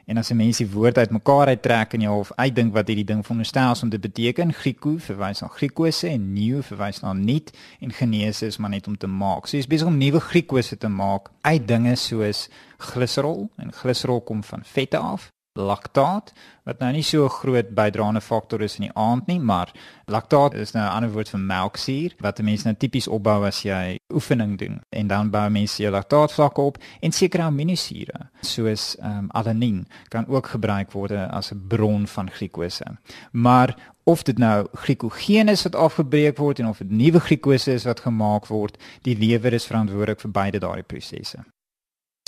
En 0.05 0.17
as 0.17 0.29
'n 0.29 0.35
mens 0.35 0.57
die 0.57 0.71
woord 0.71 0.97
uitmekaar 0.97 1.47
uittrek 1.47 1.93
en 1.93 2.01
jy 2.01 2.07
hof 2.07 2.31
uitdink 2.35 2.73
wat 2.73 2.87
hierdie 2.87 3.05
ding 3.05 3.21
veronderstel 3.21 3.75
om 3.83 3.89
te 3.89 3.99
beteken, 3.99 4.53
gliko 4.53 4.97
verwys 4.97 5.41
na 5.41 5.47
glikose 5.47 6.07
en 6.07 6.33
neo 6.33 6.61
verwys 6.61 6.99
na 7.01 7.13
nuut 7.13 7.51
en 7.79 7.91
genese 7.91 8.45
is 8.45 8.57
maar 8.57 8.69
net 8.69 8.87
om 8.87 8.97
te 8.97 9.07
maak. 9.07 9.47
So 9.47 9.57
jy 9.57 9.59
is 9.59 9.67
besig 9.67 9.87
om 9.87 9.97
nuwe 9.97 10.19
glikose 10.19 10.77
te 10.77 10.87
maak 10.87 11.29
uit 11.41 11.67
dinge 11.67 11.95
soos 11.95 12.49
gliserol 12.77 13.49
en 13.57 13.71
gliserol 13.71 14.21
kom 14.21 14.43
van 14.43 14.61
vette 14.63 14.97
af 14.97 15.31
laktaat 15.53 16.31
wat 16.63 16.79
nou 16.79 16.91
nie 16.93 17.03
so 17.03 17.25
'n 17.25 17.29
groot 17.29 17.69
bydraende 17.75 18.21
faktor 18.21 18.61
is 18.61 18.77
in 18.79 18.85
die 18.85 18.95
aand 18.95 19.27
nie, 19.27 19.39
maar 19.39 19.71
laktaat 20.05 20.53
is 20.53 20.71
nou 20.71 20.83
'n 20.85 20.95
ander 20.95 21.11
woord 21.11 21.29
vir 21.29 21.39
melksuur 21.39 22.11
wat 22.19 22.41
mense 22.41 22.67
nou 22.67 22.75
tipies 22.77 23.07
opbou 23.07 23.45
as 23.45 23.61
jy 23.63 23.97
oefening 24.13 24.57
doen 24.57 24.81
en 24.89 25.07
dan 25.07 25.29
bou 25.29 25.49
mense 25.49 25.81
jou 25.81 25.91
laktaatvlakke 25.91 26.61
op 26.61 26.77
en 27.01 27.11
sekere 27.11 27.43
aminosure 27.43 28.29
soos 28.41 28.95
ehm 28.99 29.17
um, 29.17 29.29
alanine 29.31 29.85
kan 30.09 30.27
ook 30.27 30.47
gebruik 30.47 30.91
word 30.91 31.11
as 31.11 31.51
'n 31.51 31.67
bron 31.67 32.07
van 32.07 32.31
glikose. 32.31 32.85
Maar 33.31 33.75
of 34.03 34.23
dit 34.23 34.37
nou 34.37 34.67
glikogeen 34.73 35.47
is 35.47 35.63
wat 35.63 35.75
afgebreek 35.75 36.37
word 36.37 36.59
en 36.59 36.67
of 36.67 36.77
dit 36.77 36.91
nuwe 36.91 37.19
glikose 37.19 37.73
is 37.73 37.83
wat 37.83 37.99
gemaak 37.99 38.47
word, 38.47 38.77
die 39.01 39.17
lewer 39.17 39.53
is 39.53 39.65
verantwoordelik 39.65 40.19
vir 40.19 40.31
beide 40.31 40.59
daardie 40.59 40.83
prosesse. 40.83 41.37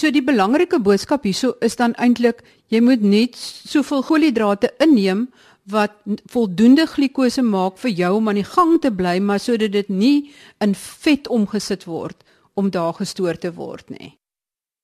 So 0.02 0.10
die 0.12 0.24
belangrike 0.26 0.80
boodskap 0.82 1.24
hierso 1.28 1.54
is 1.62 1.76
dan 1.80 1.94
eintlik 2.02 2.42
jy 2.74 2.82
moet 2.82 3.04
net 3.06 3.38
soveel 3.38 4.04
koolhidrate 4.04 4.74
inneem 4.84 5.28
wat 5.70 5.94
voldoende 6.34 6.88
glikose 6.90 7.44
maak 7.46 7.78
vir 7.80 7.94
jou 8.02 8.16
om 8.18 8.28
aan 8.28 8.42
die 8.42 8.48
gang 8.48 8.80
te 8.82 8.92
bly 8.92 9.20
maar 9.24 9.40
sodat 9.40 9.72
dit 9.72 9.90
nie 9.90 10.34
in 10.64 10.74
vet 10.76 11.30
omgesit 11.32 11.86
word 11.88 12.26
om 12.60 12.74
daar 12.74 12.94
gestoor 12.98 13.38
te 13.40 13.54
word 13.54 13.90
nie. 13.90 14.18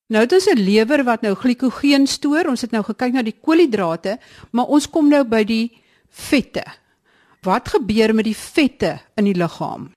Nou 0.09 0.25
dit 0.25 0.37
is 0.37 0.47
'n 0.47 0.57
lewer 0.57 1.03
wat 1.03 1.21
nou 1.21 1.35
glikogeen 1.35 2.07
stoor. 2.07 2.47
Ons 2.47 2.61
het 2.61 2.71
nou 2.71 2.83
gekyk 2.83 3.13
na 3.13 3.21
die 3.21 3.37
koolhidrate, 3.41 4.17
maar 4.51 4.65
ons 4.65 4.89
kom 4.89 5.09
nou 5.09 5.23
by 5.23 5.43
die 5.43 5.71
vette. 6.09 6.63
Wat 7.41 7.69
gebeur 7.69 8.15
met 8.15 8.25
die 8.25 8.35
vette 8.35 8.99
in 9.15 9.25
die 9.25 9.37
liggaam? 9.37 9.91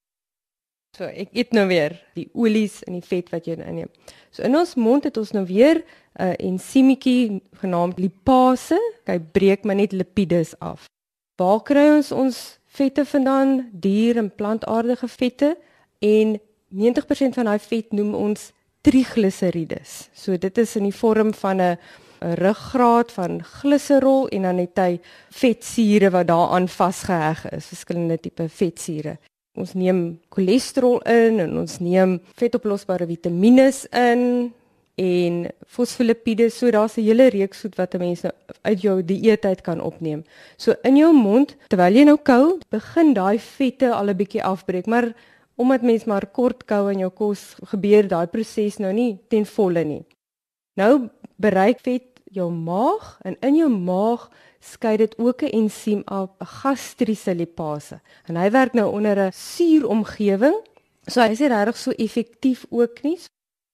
So 0.92 1.06
ek 1.08 1.30
eet 1.32 1.54
nou 1.56 1.62
weer 1.70 1.94
die 2.12 2.26
olies 2.36 2.82
en 2.84 2.98
die 2.98 3.06
vet 3.06 3.30
wat 3.32 3.46
jy 3.48 3.54
inneem. 3.56 3.88
So 4.28 4.44
in 4.44 4.52
ons 4.58 4.74
mond 4.76 5.06
het 5.08 5.16
ons 5.16 5.30
nou 5.32 5.46
weer 5.48 5.80
'n 5.80 5.84
uh, 6.20 6.34
ensiemetjie 6.36 7.40
genaamd 7.62 7.98
lipase. 7.98 8.76
Hy 9.06 9.18
breek 9.18 9.64
maar 9.64 9.80
net 9.80 9.92
lipides 9.92 10.52
af. 10.60 10.84
Waar 11.40 11.62
kry 11.62 11.86
ons 11.96 12.12
ons 12.12 12.58
vette 12.66 13.04
vandaan, 13.04 13.70
dier 13.72 14.18
en 14.18 14.28
plantaardige 14.28 15.08
vette 15.08 15.56
en 15.98 16.38
90% 16.68 17.40
van 17.40 17.44
daai 17.44 17.58
vet 17.58 17.92
noem 17.92 18.14
ons 18.14 18.52
trigliserides. 18.82 20.10
So 20.12 20.36
dit 20.36 20.58
is 20.58 20.76
in 20.76 20.84
die 20.84 20.98
vorm 21.00 21.32
van 21.32 21.60
'n 21.60 21.78
ruggraat 22.20 23.12
van 23.12 23.42
gliserol 23.42 24.28
en 24.28 24.42
dan 24.42 24.58
het 24.58 24.76
hy 24.78 25.00
vetsure 25.30 26.10
wat 26.10 26.26
daaraan 26.26 26.68
vasgeheg 26.68 27.50
is, 27.50 27.66
verskillende 27.66 28.20
tipe 28.20 28.48
vetsure. 28.48 29.18
Ons 29.54 29.74
neem 29.76 30.18
cholesterol 30.32 31.00
in 31.04 31.40
en 31.44 31.58
ons 31.60 31.78
neem 31.78 32.16
vetoplosbare 32.40 33.06
vitamiene 33.06 33.68
in 33.92 34.52
en 35.02 35.36
fosfolipiede, 35.66 36.50
so 36.50 36.70
daar's 36.70 36.96
'n 36.96 37.02
hele 37.02 37.28
reeks 37.28 37.60
goed 37.60 37.76
wat 37.76 37.94
'n 37.94 37.98
mens 37.98 38.22
nou 38.22 38.32
uit 38.62 38.80
jou 38.80 39.02
dieet 39.02 39.44
uit 39.44 39.60
kan 39.60 39.80
opneem. 39.80 40.24
So 40.56 40.74
in 40.82 40.96
jou 40.96 41.12
mond, 41.12 41.56
terwyl 41.68 41.94
jy 41.94 42.04
nou 42.04 42.16
kou, 42.16 42.58
begin 42.70 43.14
daai 43.14 43.38
vette 43.38 43.92
al 43.92 44.08
'n 44.08 44.16
bietjie 44.16 44.42
afbreek, 44.42 44.86
maar 44.86 45.14
omdat 45.56 45.82
mens 45.82 46.04
maar 46.04 46.26
kort 46.26 46.64
kou 46.64 46.90
in 46.90 46.98
jou 46.98 47.10
kos, 47.10 47.56
gebeur 47.64 48.08
daai 48.08 48.26
proses 48.26 48.78
nou 48.78 48.92
nie 48.92 49.18
ten 49.28 49.46
volle 49.46 49.84
nie. 49.84 50.04
Nou 50.76 51.08
bereik 51.36 51.80
vet 51.80 52.02
jou 52.32 52.50
maag 52.50 53.18
en 53.24 53.36
in 53.40 53.56
jou 53.56 53.68
maag 53.68 54.30
skei 54.62 54.96
dit 54.96 55.18
ook 55.18 55.42
'n 55.42 55.52
ensiem 55.62 56.02
af, 56.04 56.30
'n 56.40 56.46
gastriese 56.46 57.34
lipase. 57.34 58.00
En 58.26 58.36
hy 58.36 58.50
werk 58.50 58.72
nou 58.72 58.92
onder 58.92 59.18
'n 59.18 59.32
suur 59.32 59.86
omgewing. 59.86 60.56
So 61.06 61.20
hy 61.20 61.30
is 61.30 61.38
nie 61.38 61.48
regtig 61.48 61.76
so 61.76 61.90
effektief 61.90 62.64
ook 62.70 63.02
nie. 63.02 63.18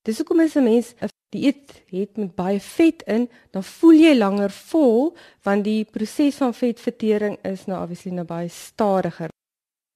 Dis 0.02 0.16
hoekom 0.16 0.40
as 0.40 0.56
'n 0.56 0.62
mens 0.62 0.94
'n 1.00 1.08
dieet 1.28 1.82
het 1.86 2.16
met 2.16 2.34
baie 2.34 2.60
vet 2.60 3.02
in, 3.02 3.28
dan 3.50 3.64
voel 3.64 3.92
jy 3.92 4.14
langer 4.16 4.50
vol 4.50 5.16
want 5.42 5.64
die 5.64 5.84
proses 5.84 6.36
van 6.36 6.54
vetvertering 6.54 7.38
is 7.44 7.66
nou 7.66 7.82
obviously 7.82 8.12
nou 8.12 8.24
baie 8.24 8.48
stadiger. 8.48 9.28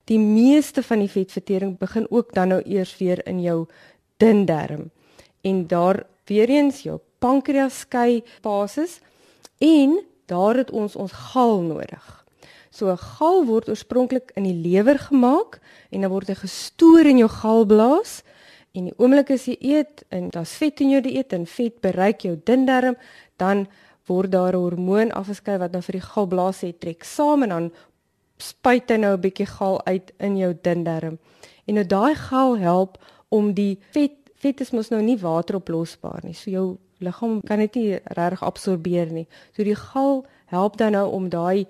Die 0.05 0.19
meeste 0.19 0.83
van 0.83 0.99
die 0.99 1.11
vetvertering 1.11 1.79
begin 1.79 2.07
ook 2.11 2.35
dan 2.35 2.49
nou 2.49 2.63
eers 2.63 2.97
weer 2.99 3.27
in 3.27 3.41
jou 3.41 3.67
dun 4.17 4.45
darm. 4.45 4.91
En 5.41 5.67
daar 5.67 6.07
weer 6.25 6.49
eens 6.49 6.83
jou 6.83 7.01
pankreas 7.19 7.79
skei 7.79 8.23
basis 8.43 9.01
en 9.59 10.01
daar 10.26 10.57
het 10.57 10.71
ons 10.71 10.97
ons 10.97 11.12
gal 11.12 11.61
nodig. 11.61 12.25
So 12.73 12.95
gal 12.97 13.45
word 13.45 13.69
oorspronklik 13.69 14.33
in 14.37 14.47
die 14.49 14.57
lewer 14.57 14.99
gemaak 14.99 15.61
en 15.91 16.00
dan 16.00 16.11
word 16.11 16.31
hy 16.33 16.38
gestoor 16.41 17.09
in 17.09 17.21
jou 17.21 17.29
galblaas 17.29 18.23
en 18.73 18.88
die 18.88 18.95
oomblik 18.97 19.31
as 19.35 19.45
jy 19.50 19.59
eet 19.61 20.05
en 20.09 20.31
daar's 20.33 20.55
vet 20.57 20.81
in 20.81 20.95
jou 20.95 21.02
dieet 21.05 21.35
en 21.37 21.45
vet 21.47 21.75
bereik 21.85 22.25
jou 22.25 22.38
dun 22.49 22.64
darm, 22.64 22.97
dan 23.37 23.67
word 24.09 24.33
daar 24.33 24.57
'n 24.57 24.64
hormoon 24.64 25.12
afgeskei 25.12 25.59
wat 25.59 25.73
nou 25.73 25.83
vir 25.83 26.00
die 26.00 26.09
galblaas 26.09 26.64
sê 26.64 26.73
trek 26.73 27.05
saam 27.05 27.43
en 27.43 27.49
dan 27.49 27.71
spuit 28.38 28.88
hy 28.91 28.97
nou 28.97 29.14
'n 29.17 29.21
bietjie 29.21 29.47
gal 29.47 29.81
uit 29.87 30.12
in 30.19 30.37
jou 30.37 30.55
dun 30.62 30.85
darm. 30.85 31.19
En 31.67 31.75
nou 31.75 31.85
daai 31.85 32.14
gal 32.14 32.59
help 32.59 32.99
om 33.29 33.52
die 33.55 33.79
vet 33.93 34.12
vet 34.43 34.61
is 34.61 34.73
mos 34.73 34.91
nou 34.91 35.02
nie 35.02 35.19
wateroplosbaar 35.19 36.25
nie. 36.25 36.35
So 36.35 36.50
jou 36.50 36.79
liggaam 37.02 37.40
kan 37.47 37.59
dit 37.59 37.75
nie 37.75 37.99
reg 38.16 38.42
absorbeer 38.42 39.12
nie. 39.12 39.26
So 39.56 39.64
die 39.64 39.76
gal 39.78 40.25
help 40.52 40.76
dan 40.80 40.92
nou 40.92 41.09
om 41.11 41.28
daai 41.28 41.66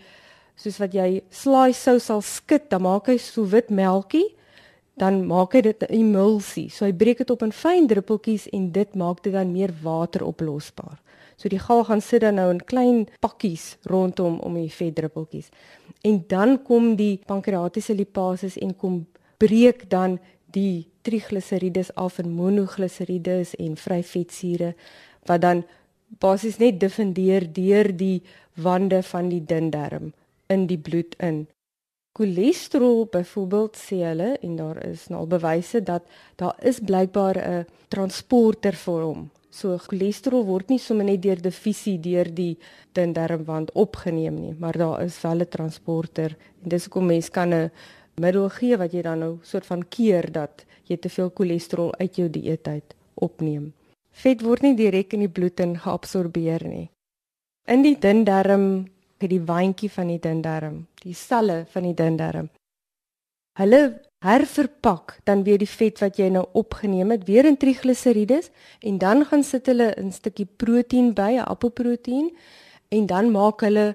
soos 0.56 0.78
wat 0.78 0.94
jy 0.94 1.22
slaai 1.30 1.72
sou 1.74 1.98
sal 1.98 2.22
skit, 2.22 2.68
dan 2.70 2.82
maak 2.82 3.08
hy 3.08 3.16
so 3.18 3.44
wit 3.48 3.70
melkie, 3.70 4.28
dan 5.00 5.24
maak 5.26 5.54
hy 5.54 5.62
dit 5.62 5.82
'n 5.82 5.92
emulsie. 5.92 6.68
So 6.70 6.84
hy 6.84 6.92
breek 6.92 7.18
dit 7.18 7.30
op 7.30 7.42
in 7.42 7.52
fyn 7.52 7.86
druppeltjies 7.86 8.48
en 8.52 8.72
dit 8.72 8.94
maak 8.94 9.22
dit 9.22 9.32
dan 9.32 9.52
meer 9.52 9.72
wateroplosbaar. 9.82 11.00
So 11.36 11.48
die 11.48 11.58
gal 11.58 11.84
gaan 11.84 12.00
sit 12.00 12.20
dan 12.20 12.34
nou 12.34 12.50
in 12.50 12.64
klein 12.64 13.08
pakkies 13.20 13.76
rondom 13.90 14.38
om 14.40 14.54
die 14.54 14.70
vetdruppeltjies. 14.70 15.50
En 16.04 16.24
dan 16.28 16.62
kom 16.62 16.96
die 16.96 17.20
pankreatiese 17.26 17.94
lipases 17.94 18.58
en 18.58 18.76
kom 18.76 19.06
breek 19.38 19.90
dan 19.90 20.18
die 20.52 20.86
trigliserides 21.02 21.94
af 21.94 22.18
in 22.18 22.30
monogliserides 22.30 23.54
en 23.58 23.76
vryvetsure 23.76 24.74
wat 25.26 25.40
dan 25.40 25.64
basies 26.18 26.58
net 26.58 26.80
diffundeer 26.80 27.46
deur 27.52 27.96
die 27.96 28.22
wande 28.54 29.02
van 29.02 29.28
die 29.28 29.44
dun 29.44 29.70
darm 29.70 30.12
in 30.52 30.66
die 30.66 30.78
bloed 30.78 31.14
in. 31.18 31.46
Cholesterol 32.12 33.06
byvoorbeeld 33.08 33.78
sê 33.80 34.02
hulle 34.04 34.34
en 34.44 34.56
daar 34.56 34.82
is 34.84 35.06
nou 35.08 35.22
al 35.22 35.30
bewyse 35.30 35.80
dat 35.80 36.04
daar 36.36 36.58
is 36.60 36.80
blykbaar 36.80 37.38
'n 37.38 37.66
transporter 37.88 38.76
vir 38.76 39.00
hom. 39.02 39.30
So 39.50 39.78
cholesterol 39.78 40.44
word 40.44 40.68
nie 40.68 40.78
sommer 40.78 41.04
net 41.04 41.22
deur 41.22 41.40
diffusie 41.40 41.98
deur 42.00 42.28
die 42.34 42.58
dun 42.92 43.12
darmwand 43.12 43.72
opgeneem 43.72 44.34
nie, 44.34 44.54
maar 44.58 44.76
daar 44.76 45.02
is 45.02 45.20
wel 45.22 45.40
'n 45.40 45.48
transporter 45.48 46.36
en 46.62 46.68
dis 46.68 46.84
hoekom 46.84 47.06
mens 47.06 47.30
kan 47.30 47.54
'n 47.54 47.70
middel 48.20 48.48
gee 48.48 48.76
wat 48.76 48.92
jy 48.92 49.02
dan 49.02 49.18
nou 49.18 49.38
soort 49.42 49.66
van 49.66 49.88
keer 49.88 50.32
dat 50.32 50.64
jy 50.84 50.96
te 50.96 51.08
veel 51.08 51.30
cholesterol 51.34 51.94
uit 51.94 52.16
jou 52.16 52.30
dieet 52.30 52.68
uit 52.68 52.94
opneem. 53.14 53.72
Vet 54.12 54.42
word 54.44 54.62
nie 54.62 54.76
direk 54.76 55.14
in 55.16 55.24
die 55.24 55.32
bloed 55.32 55.60
in 55.60 55.78
geabsorbeer 55.80 56.64
nie. 56.68 56.90
In 57.66 57.82
die 57.82 57.96
dun 57.96 58.24
darm, 58.24 58.86
by 59.18 59.28
die 59.30 59.40
wyntjie 59.40 59.90
van 59.90 60.10
die 60.10 60.20
dun 60.20 60.42
darm, 60.42 60.86
die 61.02 61.14
selle 61.14 61.62
van 61.72 61.86
die 61.86 61.94
dun 61.94 62.18
darm. 62.18 62.48
Hulle 63.58 63.80
herverpak 64.22 65.18
dan 65.28 65.42
weer 65.46 65.58
die 65.60 65.68
vet 65.68 66.00
wat 66.02 66.18
jy 66.18 66.28
nou 66.32 66.44
opgeneem 66.58 67.10
het 67.14 67.26
weer 67.28 67.46
in 67.48 67.58
trigliserides 67.60 68.50
en 68.80 68.98
dan 69.02 69.24
gaan 69.28 69.42
sit 69.44 69.66
hulle 69.66 69.92
'n 69.96 70.12
stukkie 70.12 70.46
proteïen 70.46 71.12
by, 71.14 71.38
'n 71.38 71.48
appelproteïen 71.54 72.30
en 72.90 73.06
dan 73.06 73.30
maak 73.30 73.60
hulle 73.60 73.94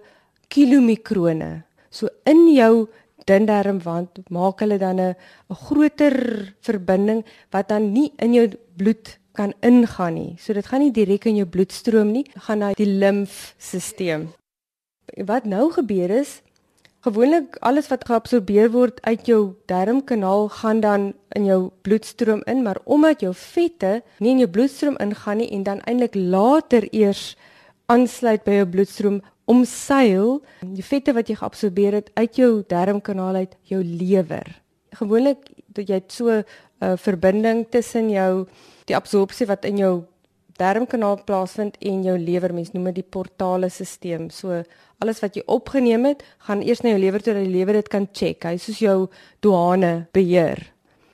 kilomikrone. 0.50 1.64
So 1.90 2.08
in 2.26 2.48
jou 2.54 2.88
dun 3.26 3.46
darmwand 3.46 4.30
maak 4.30 4.60
hulle 4.60 4.78
dan 4.78 5.00
'n 5.00 5.16
'n 5.50 5.56
groter 5.66 6.16
verbinding 6.62 7.26
wat 7.52 7.70
dan 7.70 7.92
nie 7.94 8.12
in 8.18 8.34
jou 8.34 8.48
bloed 8.78 9.18
kan 9.38 9.54
ingaan 9.62 10.18
nie. 10.18 10.34
So 10.42 10.54
dit 10.58 10.66
gaan 10.66 10.82
nie 10.82 10.94
direk 10.96 11.30
in 11.30 11.38
jou 11.42 11.48
bloedstroom 11.48 12.12
nie, 12.12 12.26
gaan 12.48 12.64
na 12.64 12.74
die 12.78 12.90
limfstelsel. 12.90 14.28
Wat 15.30 15.46
nou 15.46 15.70
gebeur 15.72 16.12
is 16.20 16.42
gewoonlik 17.08 17.56
alles 17.64 17.88
wat 17.92 18.04
geabsorbeer 18.10 18.72
word 18.74 19.00
uit 19.06 19.30
jou 19.30 19.42
darmkanaal 19.72 20.50
gaan 20.60 20.82
dan 20.84 21.14
in 21.38 21.46
jou 21.48 21.60
bloedstroom 21.86 22.42
in, 22.50 22.64
maar 22.66 22.80
omdat 22.84 23.22
jou 23.24 23.34
vette 23.38 24.02
nie 24.20 24.34
in 24.36 24.44
jou 24.44 24.50
bloedstroom 24.52 24.98
ingaan 25.04 25.40
nie 25.42 25.50
en 25.56 25.64
dan 25.64 25.84
eintlik 25.88 26.18
later 26.18 26.88
eers 26.92 27.38
aansluit 27.88 28.44
by 28.44 28.60
jou 28.60 28.68
bloedstroom 28.74 29.22
omseil 29.48 30.42
die 30.60 30.84
vette 30.84 31.14
wat 31.16 31.30
jy 31.32 31.38
geabsorbeer 31.40 32.02
het 32.02 32.10
uit 32.20 32.40
jou 32.42 32.52
darmkanaal 32.68 33.44
uit 33.46 33.54
jou 33.72 33.80
lewer. 33.84 34.48
Gewoonlik 35.00 35.54
dat 35.68 35.88
jy 35.88 36.02
so 36.08 36.30
'n 36.30 36.44
uh, 36.82 36.98
verbinding 36.98 37.68
tussen 37.70 38.10
jou 38.10 38.48
die 38.88 38.96
absorpsie 38.96 39.48
wat 39.50 39.66
in 39.68 39.82
jou 39.82 39.96
darmkanaal 40.58 41.20
plaasvind 41.28 41.76
en 41.86 42.06
jou 42.06 42.16
lewer 42.18 42.54
mens 42.56 42.74
noem 42.74 42.90
dit 42.90 43.04
die 43.04 43.10
portale 43.16 43.70
stelsel. 43.70 44.30
So 44.34 44.64
alles 45.04 45.22
wat 45.22 45.38
jy 45.38 45.44
opgeneem 45.46 46.08
het, 46.10 46.24
gaan 46.48 46.64
eers 46.66 46.82
na 46.82 46.96
jou 46.96 47.04
lewer 47.04 47.22
toe 47.22 47.36
dat 47.36 47.46
die 47.46 47.54
lewer 47.54 47.78
dit 47.78 47.92
kan 47.94 48.08
check. 48.12 48.48
Hy 48.48 48.58
soos 48.62 48.82
jou 48.82 48.98
douane 49.46 50.08
beheer. 50.18 50.64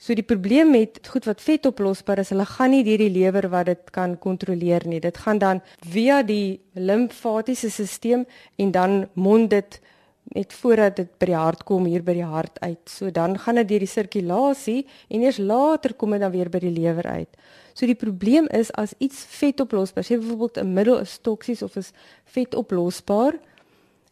So 0.03 0.15
die 0.15 0.25
probleem 0.27 0.73
met 0.75 0.99
goed 1.07 1.27
wat 1.29 1.43
vetoplosbaar 1.43 2.19
is, 2.23 2.33
hulle 2.33 2.45
gaan 2.47 2.73
nie 2.75 2.83
deur 2.83 2.99
die 2.99 3.13
lewer 3.13 3.47
wat 3.51 3.69
dit 3.69 3.91
kan 3.95 4.17
kontroleer 4.19 4.83
nie. 4.87 4.99
Dit 5.03 5.21
gaan 5.23 5.39
dan 5.39 5.61
via 5.93 6.21
die 6.27 6.59
limfatiese 6.75 7.71
stelsel 7.71 8.25
en 8.59 8.73
dan 8.75 8.97
mond 9.15 9.51
dit 9.55 9.79
net 10.31 10.53
voordat 10.53 10.95
dit 10.95 11.09
by 11.19 11.27
die 11.29 11.37
hart 11.37 11.63
kom 11.67 11.85
hier 11.85 12.03
by 12.05 12.15
die 12.17 12.27
hart 12.27 12.59
uit. 12.63 12.81
So 12.89 13.11
dan 13.11 13.35
gaan 13.39 13.59
dit 13.61 13.67
deur 13.67 13.83
die 13.83 13.91
sirkulasie 13.91 14.79
en 15.09 15.25
eers 15.25 15.37
later 15.37 15.93
kom 15.93 16.15
dit 16.15 16.23
dan 16.23 16.31
weer 16.31 16.49
by 16.49 16.61
die 16.63 16.73
lewer 16.73 17.07
uit. 17.07 17.29
So 17.73 17.89
die 17.89 17.97
probleem 17.97 18.47
is 18.53 18.71
as 18.77 18.93
iets 19.01 19.23
vetoplosbaar, 19.33 20.05
sê 20.05 20.17
byvoorbeeld 20.17 20.57
'n 20.57 20.73
middel 20.73 20.99
is 20.99 21.17
toksies 21.17 21.61
of 21.61 21.75
is 21.75 21.91
vetoplosbaar 22.25 23.39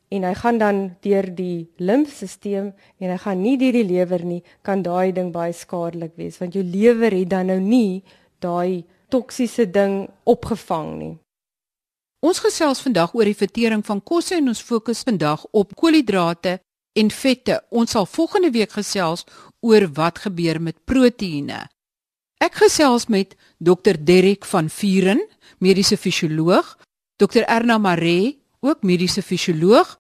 en 0.10 0.24
hy 0.24 0.34
gaan 0.34 0.58
dan 0.58 0.96
deur 1.02 1.36
die 1.36 1.70
limfstelsel 1.78 2.74
en 3.00 3.10
hy 3.10 3.18
gaan 3.18 3.42
nie 3.42 3.58
deur 3.58 3.72
die 3.72 3.88
lewer 3.88 4.26
nie, 4.26 4.44
kan 4.62 4.82
daai 4.82 5.12
ding 5.12 5.32
baie 5.32 5.54
skadelik 5.54 6.12
wees 6.16 6.38
want 6.38 6.54
jou 6.54 6.64
lewer 6.64 7.12
het 7.12 7.30
dan 7.30 7.46
nou 7.46 7.60
nie 7.60 8.04
daai 8.40 8.84
toksiese 9.10 9.72
ding 9.72 10.10
opgevang 10.24 10.98
nie. 10.98 11.21
Ons 12.22 12.38
gesels 12.38 12.84
vandag 12.86 13.16
oor 13.18 13.26
die 13.26 13.38
vertering 13.38 13.82
van 13.86 14.00
kosse 14.06 14.36
en 14.38 14.52
ons 14.52 14.62
fokus 14.62 15.00
vandag 15.08 15.42
op 15.58 15.72
koolhidrate 15.74 16.60
en 16.94 17.08
vette. 17.10 17.56
Ons 17.74 17.96
sal 17.96 18.06
volgende 18.06 18.52
week 18.54 18.76
gesels 18.78 19.24
oor 19.66 19.88
wat 19.98 20.22
gebeur 20.22 20.60
met 20.62 20.78
proteïene. 20.86 21.64
Ek 22.42 22.60
gesels 22.62 23.08
met 23.10 23.34
Dr 23.58 23.98
Derrick 23.98 24.46
van 24.46 24.70
Vuren, 24.70 25.22
mediese 25.58 25.98
fisioloog, 25.98 26.76
Dr 27.18 27.42
Erna 27.46 27.78
Maree, 27.82 28.38
ook 28.62 28.86
mediese 28.86 29.22
fisioloog 29.26 29.96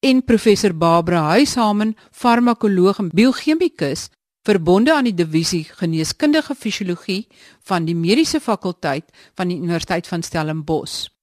en 0.00 0.22
professor 0.24 0.72
Barbara 0.72 1.26
Huishamen, 1.34 1.92
farmakoloog 2.12 3.02
en 3.04 3.10
biochemikus 3.12 4.08
verbonde 4.46 4.94
aan 4.94 5.08
die 5.08 5.16
divisie 5.16 5.64
geneeskundige 5.76 6.54
fisiologie 6.54 7.26
van 7.68 7.84
die 7.84 7.96
mediese 7.96 8.40
fakulteit 8.40 9.12
van 9.34 9.52
die 9.52 9.58
Universiteit 9.58 10.06
van 10.06 10.22
Stellenbosch. 10.22 11.15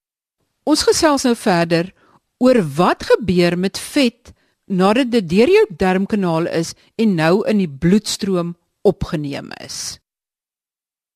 Ons 0.64 0.86
gesels 0.88 1.26
nou 1.28 1.36
verder 1.36 1.92
oor 2.44 2.62
wat 2.78 3.04
gebeur 3.08 3.58
met 3.60 3.80
vet 3.80 4.32
nadat 4.68 5.12
dit 5.12 5.28
deur 5.28 5.52
jou 5.52 5.66
darmkanaal 5.80 6.48
is 6.48 6.72
en 6.96 7.18
nou 7.20 7.44
in 7.50 7.60
die 7.60 7.70
bloedstroom 7.70 8.56
opgeneem 8.88 9.52
is. 9.64 10.00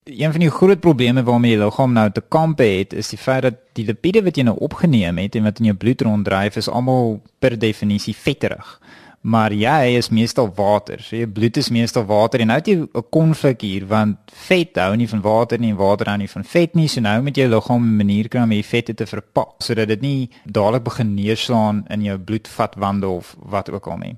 Een 0.07 0.31
van 0.31 0.39
die 0.39 0.51
groot 0.51 0.79
probleme 0.79 1.23
waarmee 1.23 1.55
jou 1.55 1.65
liggaam 1.65 1.95
nou 1.95 2.05
te 2.11 2.23
kampe 2.23 2.63
het, 2.63 2.93
is 2.93 3.11
die 3.11 3.19
feit 3.19 3.43
dat 3.43 3.57
die 3.75 3.85
lipiede 3.87 4.23
wat 4.23 4.37
jy 4.39 4.45
nou 4.47 4.55
opgeneem 4.63 5.19
het 5.19 5.35
en 5.35 5.43
wat 5.43 5.59
in 5.59 5.71
jou 5.71 5.75
bloed 5.79 6.03
ronddryf, 6.07 6.55
is 6.55 6.69
almal 6.71 7.17
per 7.43 7.57
definisie 7.59 8.15
vetterig. 8.15 8.69
Maar 9.27 9.51
jy 9.51 9.97
is 9.97 10.07
meestal 10.09 10.47
water. 10.55 11.01
So 11.03 11.17
jou 11.19 11.27
bloed 11.27 11.57
is 11.59 11.67
meestal 11.73 12.05
water 12.07 12.39
en 12.39 12.47
nou 12.47 12.57
het 12.61 12.67
jy 12.67 12.75
'n 12.79 13.09
konflik 13.11 13.61
hier 13.61 13.85
want 13.85 14.17
vet 14.31 14.75
hou 14.75 14.95
nie 14.95 15.07
van 15.07 15.21
water 15.21 15.59
nie 15.59 15.71
en 15.71 15.75
water 15.75 16.07
hou 16.07 16.17
nie 16.17 16.29
van 16.29 16.43
vet 16.43 16.75
nie. 16.75 16.87
So 16.87 17.01
nou 17.01 17.21
moet 17.21 17.35
jy 17.35 17.47
liggaam 17.47 17.83
'n 17.83 17.97
manier 17.97 18.29
kry 18.29 18.41
om 18.41 18.49
die 18.49 18.63
vette 18.63 18.93
te 18.93 19.05
verpak 19.05 19.61
sodat 19.61 19.87
dit 19.87 20.01
nie 20.01 20.29
dadelik 20.45 20.83
begin 20.83 21.15
neerslaan 21.15 21.85
in 21.89 22.03
jou 22.03 22.17
bloedvatwande 22.17 23.07
of 23.07 23.35
wat 23.39 23.69
ook 23.69 23.87
al 23.87 23.97
nie. 23.97 24.15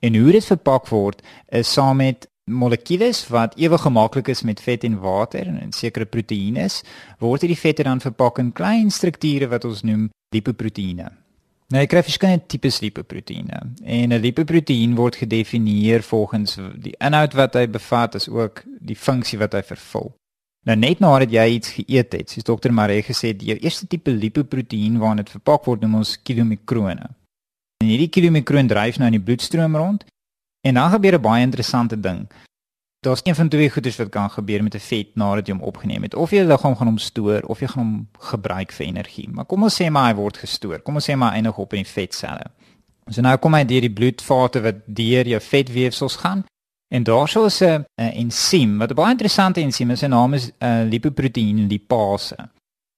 En 0.00 0.14
hoe 0.14 0.32
dit 0.32 0.44
verpak 0.44 0.88
word 0.88 1.22
is 1.48 1.72
saam 1.72 1.96
met 1.96 2.28
molekules 2.44 3.28
wat 3.28 3.56
ewig 3.56 3.80
gemaklik 3.80 4.28
is 4.28 4.42
met 4.42 4.60
vet 4.60 4.84
en 4.84 5.00
water 5.00 5.46
en 5.46 5.72
sekere 5.72 6.04
proteïene 6.04 6.68
word 7.18 7.40
hierdie 7.40 7.60
vette 7.60 7.82
dan 7.82 8.00
verpak 8.00 8.38
in 8.38 8.52
klein 8.52 8.90
strukture 8.90 9.48
wat 9.48 9.64
ons 9.64 9.82
noem 9.82 10.10
lipoproteïene. 10.34 11.23
Nou 11.72 11.80
jy 11.80 11.86
kry 11.88 12.02
verskeie 12.02 12.40
tipes 12.46 12.80
lipoproteïene 12.80 13.60
en 13.82 14.12
'n 14.12 14.20
lipoproteïen 14.20 14.94
word 14.94 15.16
gedefinieer 15.16 16.02
volgens 16.02 16.58
die 16.76 16.94
inhoud 16.98 17.32
wat 17.32 17.54
hy 17.54 17.66
bevat 17.66 18.14
as 18.14 18.28
ook 18.28 18.62
die 18.80 18.96
funksie 18.96 19.38
wat 19.38 19.52
hy 19.52 19.62
vervul. 19.62 20.14
Nou 20.64 20.76
net 20.76 20.98
nadat 21.00 21.30
jy 21.30 21.46
iets 21.56 21.68
geëet 21.68 22.12
het, 22.12 22.30
soos 22.30 22.44
dokter 22.44 22.72
Maree 22.72 23.02
gesê 23.02 23.28
het, 23.28 23.38
die 23.38 23.58
eerste 23.58 23.86
tipe 23.86 24.10
lipoproteïen 24.10 24.98
waarna 24.98 25.22
dit 25.22 25.30
verpak 25.30 25.64
word 25.64 25.80
noem 25.80 25.94
ons 25.94 26.22
kilomikrone. 26.22 27.08
En 27.82 27.86
hierdie 27.86 28.08
kilomikroon 28.08 28.66
dryf 28.66 28.98
nou 28.98 29.06
in 29.06 29.18
die 29.18 29.24
bloedstroom 29.24 29.76
rond 29.76 30.04
En 30.64 30.74
dan 30.74 30.90
gebeur 30.90 31.14
'n 31.14 31.20
baie 31.20 31.42
interessante 31.42 32.00
ding. 32.00 32.26
Daar's 33.04 33.20
een 33.22 33.34
van 33.34 33.48
twee 33.48 33.70
goeders 33.70 33.96
wat 33.96 34.08
kan 34.08 34.30
gebeur 34.30 34.62
met 34.62 34.74
'n 34.74 34.78
vet 34.78 35.08
nadat 35.14 35.46
jy 35.46 35.52
hom 35.52 35.62
opgeneem 35.62 36.02
het. 36.02 36.14
Of 36.14 36.30
jy 36.30 36.42
liggaam 36.42 36.76
gaan 36.76 36.86
hom 36.86 36.98
stoor 36.98 37.40
of 37.40 37.60
jy 37.60 37.66
gaan 37.66 37.82
hom 37.84 38.08
gebruik 38.18 38.72
vir 38.72 38.86
energie. 38.86 39.28
Maar 39.30 39.44
kom 39.44 39.62
ons 39.62 39.82
sê 39.82 39.90
maar 39.90 40.08
hy 40.08 40.14
word 40.14 40.36
gestoor. 40.36 40.78
Kom 40.82 40.94
ons 40.94 41.10
sê 41.10 41.16
maar 41.16 41.32
eindig 41.32 41.58
op 41.58 41.72
in 41.72 41.82
die 41.82 41.92
vetselle. 41.92 42.46
So 43.08 43.20
nou 43.20 43.36
kom 43.36 43.54
hy 43.54 43.64
deur 43.64 43.80
die 43.80 43.92
bloedvate 43.92 44.60
wat 44.60 44.74
deur 44.86 45.26
jou 45.26 45.40
vetweefsels 45.40 46.16
gaan. 46.16 46.44
En 46.88 47.02
daarso 47.02 47.44
is 47.44 47.60
'n 47.60 47.84
ensiem 47.94 48.78
wat 48.78 48.90
'n 48.90 48.94
baie 48.94 49.10
interessante 49.10 49.60
ensiem 49.60 49.90
is. 49.90 49.98
Sy 49.98 50.06
naam 50.06 50.34
is 50.34 50.50
uh, 50.58 50.82
lipoproteïen 50.88 51.66
lipase 51.66 52.36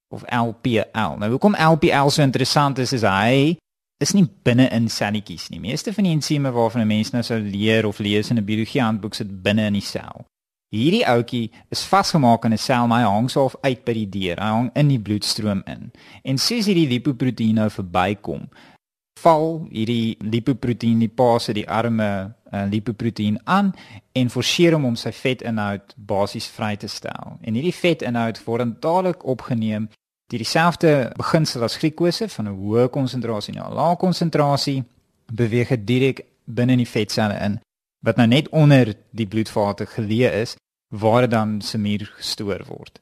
of 0.08 0.22
LPL. 0.26 1.18
Nou 1.18 1.30
hoekom 1.30 1.54
LPL 1.54 2.08
so 2.08 2.22
interessant 2.22 2.78
is 2.78 2.92
is 2.92 3.02
hy 3.02 3.56
is 3.98 4.12
nie 4.12 4.26
binne 4.44 4.68
in 4.76 4.88
selletjies 4.92 5.48
nie. 5.50 5.60
Meeste 5.60 5.92
van 5.96 6.04
die 6.04 6.12
ensieme 6.12 6.52
waarvan 6.52 6.82
'n 6.82 6.86
mens 6.86 7.10
nou 7.12 7.22
sou 7.22 7.38
leer 7.40 7.86
of 7.86 7.98
lees 7.98 8.30
in 8.30 8.38
'n 8.38 8.44
biologie 8.44 8.82
handboek 8.82 9.14
sit 9.14 9.42
binne 9.42 9.66
in 9.66 9.72
die 9.72 9.82
sel. 9.82 10.26
Hierdie 10.74 11.06
ouetjie 11.06 11.50
is 11.70 11.84
vasgemaak 11.84 12.44
in 12.44 12.52
'n 12.52 12.58
sel, 12.58 12.86
maar 12.86 13.04
hy 13.04 13.10
hang 13.10 13.30
so 13.30 13.44
of 13.44 13.56
uit 13.62 13.84
by 13.84 13.92
die 13.92 14.08
deur. 14.08 14.36
Hy 14.36 14.50
hang 14.50 14.70
in 14.74 14.88
die 14.88 15.00
bloedstroom 15.00 15.62
in. 15.66 15.92
En 16.24 16.38
soos 16.38 16.66
hierdie 16.66 16.88
lipoproteïen 16.88 17.54
nou 17.54 17.70
verbykom, 17.70 18.48
val 19.20 19.66
hierdie 19.70 20.16
lipoproteïen 20.20 20.98
die 20.98 21.08
paase 21.08 21.52
die 21.52 21.68
arme 21.68 22.34
uh, 22.52 22.64
lipoproteïen 22.70 23.38
aan 23.44 23.72
en 24.12 24.30
forceer 24.30 24.72
hom 24.76 24.84
om 24.84 24.96
sy 24.96 25.12
vetinhoud 25.12 25.94
basies 25.96 26.46
vry 26.46 26.76
te 26.76 26.88
stel. 26.88 27.38
En 27.42 27.54
hierdie 27.54 27.74
vetinhoud 27.74 28.44
word 28.44 28.82
dadelik 28.82 29.24
opgeneem 29.24 29.88
die 30.26 30.38
dieselfde 30.38 31.12
beginsel 31.16 31.62
as 31.62 31.76
glikose 31.76 32.28
van 32.28 32.48
'n 32.48 32.58
hoë 32.58 32.88
konsentrasie 32.90 33.54
na 33.54 33.68
'n 33.68 33.74
lae 33.74 33.96
konsentrasie 33.96 34.84
beweeg 35.32 35.68
dit 35.68 35.86
direk 35.86 36.24
binne 36.44 36.72
in 36.72 36.84
die 36.84 36.94
vetselle 36.96 37.38
in 37.40 37.60
wat 38.00 38.16
nou 38.16 38.26
net 38.26 38.48
onder 38.48 38.94
die 39.10 39.26
bloedvate 39.26 39.86
geleë 39.86 40.30
is 40.42 40.56
waar 40.88 41.20
dit 41.20 41.30
dan 41.30 41.60
semier 41.60 42.12
gestoor 42.16 42.64
word. 42.66 43.00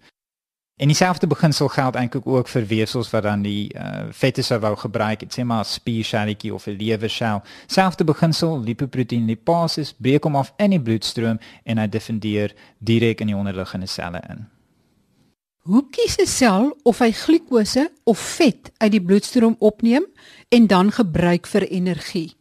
En 0.77 0.87
dieselfde 0.87 1.27
beginsel 1.27 1.69
geld 1.69 1.95
eintlik 1.95 2.27
ook 2.27 2.49
vir 2.49 2.67
weefsels 2.67 3.11
wat 3.11 3.23
dan 3.23 3.43
die 3.43 3.75
uh, 3.75 4.07
vette 4.11 4.43
sou 4.43 4.59
wou 4.61 4.77
gebruik, 4.77 5.21
dit 5.21 5.37
sê 5.39 5.45
maar 5.45 5.65
spierselletjie 5.65 6.55
of 6.55 6.67
'n 6.67 6.77
lewersel. 6.77 7.43
Selfde 7.67 8.05
beginsel, 8.05 8.63
lipoproteïen 8.63 9.27
lipase 9.27 9.95
breek 9.97 10.25
hom 10.25 10.37
af 10.37 10.53
in 10.57 10.71
die 10.71 10.81
bloedstroom 10.81 11.39
en 11.63 11.79
hy 11.79 11.89
diffundeer 11.89 12.55
direk 12.79 13.21
in 13.21 13.27
die 13.27 13.37
onderliggende 13.37 13.87
selle 13.87 14.23
in. 14.29 14.54
Hoe 15.65 15.81
kies 15.89 16.19
'n 16.21 16.27
sel 16.29 16.65
of 16.83 16.99
hy 17.01 17.09
glikose 17.17 17.89
of 18.05 18.19
vet 18.37 18.69
uit 18.85 18.91
die 18.93 19.01
bloedstroom 19.01 19.55
opneem 19.59 20.05
en 20.49 20.67
dan 20.67 20.93
gebruik 20.93 21.47
vir 21.47 21.65
energie? 21.69 22.37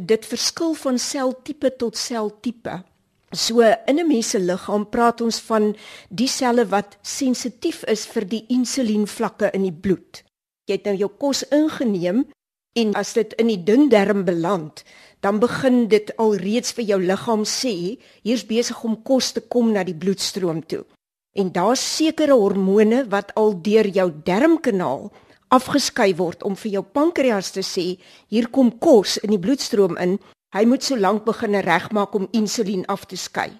Dit 0.00 0.24
verskil 0.24 0.72
van 0.74 0.98
seltipe 0.98 1.76
tot 1.76 1.96
seltipe. 1.96 2.82
So 3.30 3.60
in 3.60 4.00
'n 4.00 4.06
mens 4.06 4.30
se 4.30 4.40
liggaam 4.40 4.88
praat 4.88 5.20
ons 5.20 5.38
van 5.50 5.76
die 6.08 6.28
selle 6.28 6.64
wat 6.64 6.96
sensitief 7.02 7.84
is 7.84 8.06
vir 8.06 8.24
die 8.24 8.44
insulienvlakke 8.48 9.50
in 9.52 9.62
die 9.62 9.78
bloed. 9.84 10.24
Jy 10.64 10.74
het 10.74 10.84
nou 10.84 10.96
jou 10.96 11.10
kos 11.18 11.44
ingeneem 11.48 12.24
en 12.72 12.94
as 12.94 13.12
dit 13.12 13.32
in 13.34 13.46
die 13.46 13.64
dun 13.64 13.88
darm 13.88 14.24
beland, 14.24 14.84
dan 15.20 15.38
begin 15.38 15.88
dit 15.88 16.16
alreeds 16.16 16.72
vir 16.72 16.84
jou 16.84 17.00
liggaam 17.02 17.44
sê, 17.44 17.98
hier's 18.22 18.46
besig 18.46 18.84
om 18.84 19.02
kos 19.02 19.32
te 19.32 19.40
kom 19.40 19.72
na 19.72 19.84
die 19.84 19.98
bloedstroom 19.98 20.66
toe 20.66 20.86
en 21.32 21.52
daar's 21.52 21.82
sekere 21.96 22.36
hormone 22.36 23.04
wat 23.12 23.34
al 23.34 23.54
deur 23.62 23.86
jou 23.86 24.08
darmkanaal 24.24 25.10
afgeskei 25.54 26.12
word 26.16 26.42
om 26.44 26.56
vir 26.56 26.78
jou 26.78 26.82
pankreas 26.82 27.52
te 27.54 27.64
sê 27.64 27.86
hier 28.32 28.48
kom 28.52 28.70
kos 28.78 29.16
in 29.24 29.32
die 29.34 29.40
bloedstroom 29.40 29.96
in. 30.02 30.18
Hy 30.56 30.64
moet 30.64 30.84
so 30.84 30.96
lank 30.96 31.24
begin 31.26 31.58
regmaak 31.64 32.14
om 32.16 32.28
insulien 32.32 32.86
af 32.88 33.04
te 33.08 33.16
skei. 33.16 33.50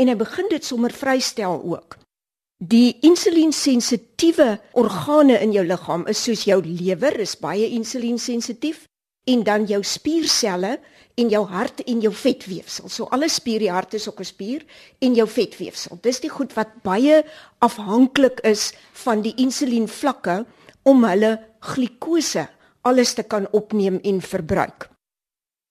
En 0.00 0.08
hy 0.08 0.16
begin 0.16 0.48
dit 0.52 0.64
sommer 0.64 0.92
vrystel 0.94 1.60
ook. 1.60 1.98
Die 2.58 2.98
insuliensensitiewe 3.06 4.58
organe 4.72 5.36
in 5.44 5.52
jou 5.54 5.64
liggaam 5.66 6.06
is 6.10 6.22
soos 6.24 6.46
jou 6.48 6.58
lewer 6.64 7.20
is 7.22 7.36
baie 7.38 7.68
insuliensensitief 7.76 8.86
en 9.28 9.44
dan 9.44 9.66
jou 9.68 9.82
spierselle 9.84 10.78
en 11.18 11.30
jou 11.32 11.44
hart 11.50 11.82
en 11.86 12.00
jou 12.00 12.12
vetweefsel. 12.14 12.88
So 12.88 13.08
alle 13.14 13.28
spier, 13.28 13.58
die 13.60 13.72
hart 13.72 13.94
is 13.94 14.08
ook 14.08 14.20
'n 14.20 14.24
spier 14.24 14.64
en 14.98 15.14
jou 15.14 15.28
vetweefsel. 15.28 15.98
Dis 16.02 16.20
die 16.20 16.30
goed 16.30 16.52
wat 16.54 16.82
baie 16.82 17.24
afhanklik 17.58 18.40
is 18.40 18.72
van 18.92 19.22
die 19.22 19.34
insulienvlakke 19.36 20.46
om 20.82 21.04
hulle 21.04 21.38
glikose 21.60 22.48
alles 22.82 23.14
te 23.14 23.22
kan 23.22 23.48
opneem 23.50 23.98
en 24.02 24.20
verbruik. 24.20 24.88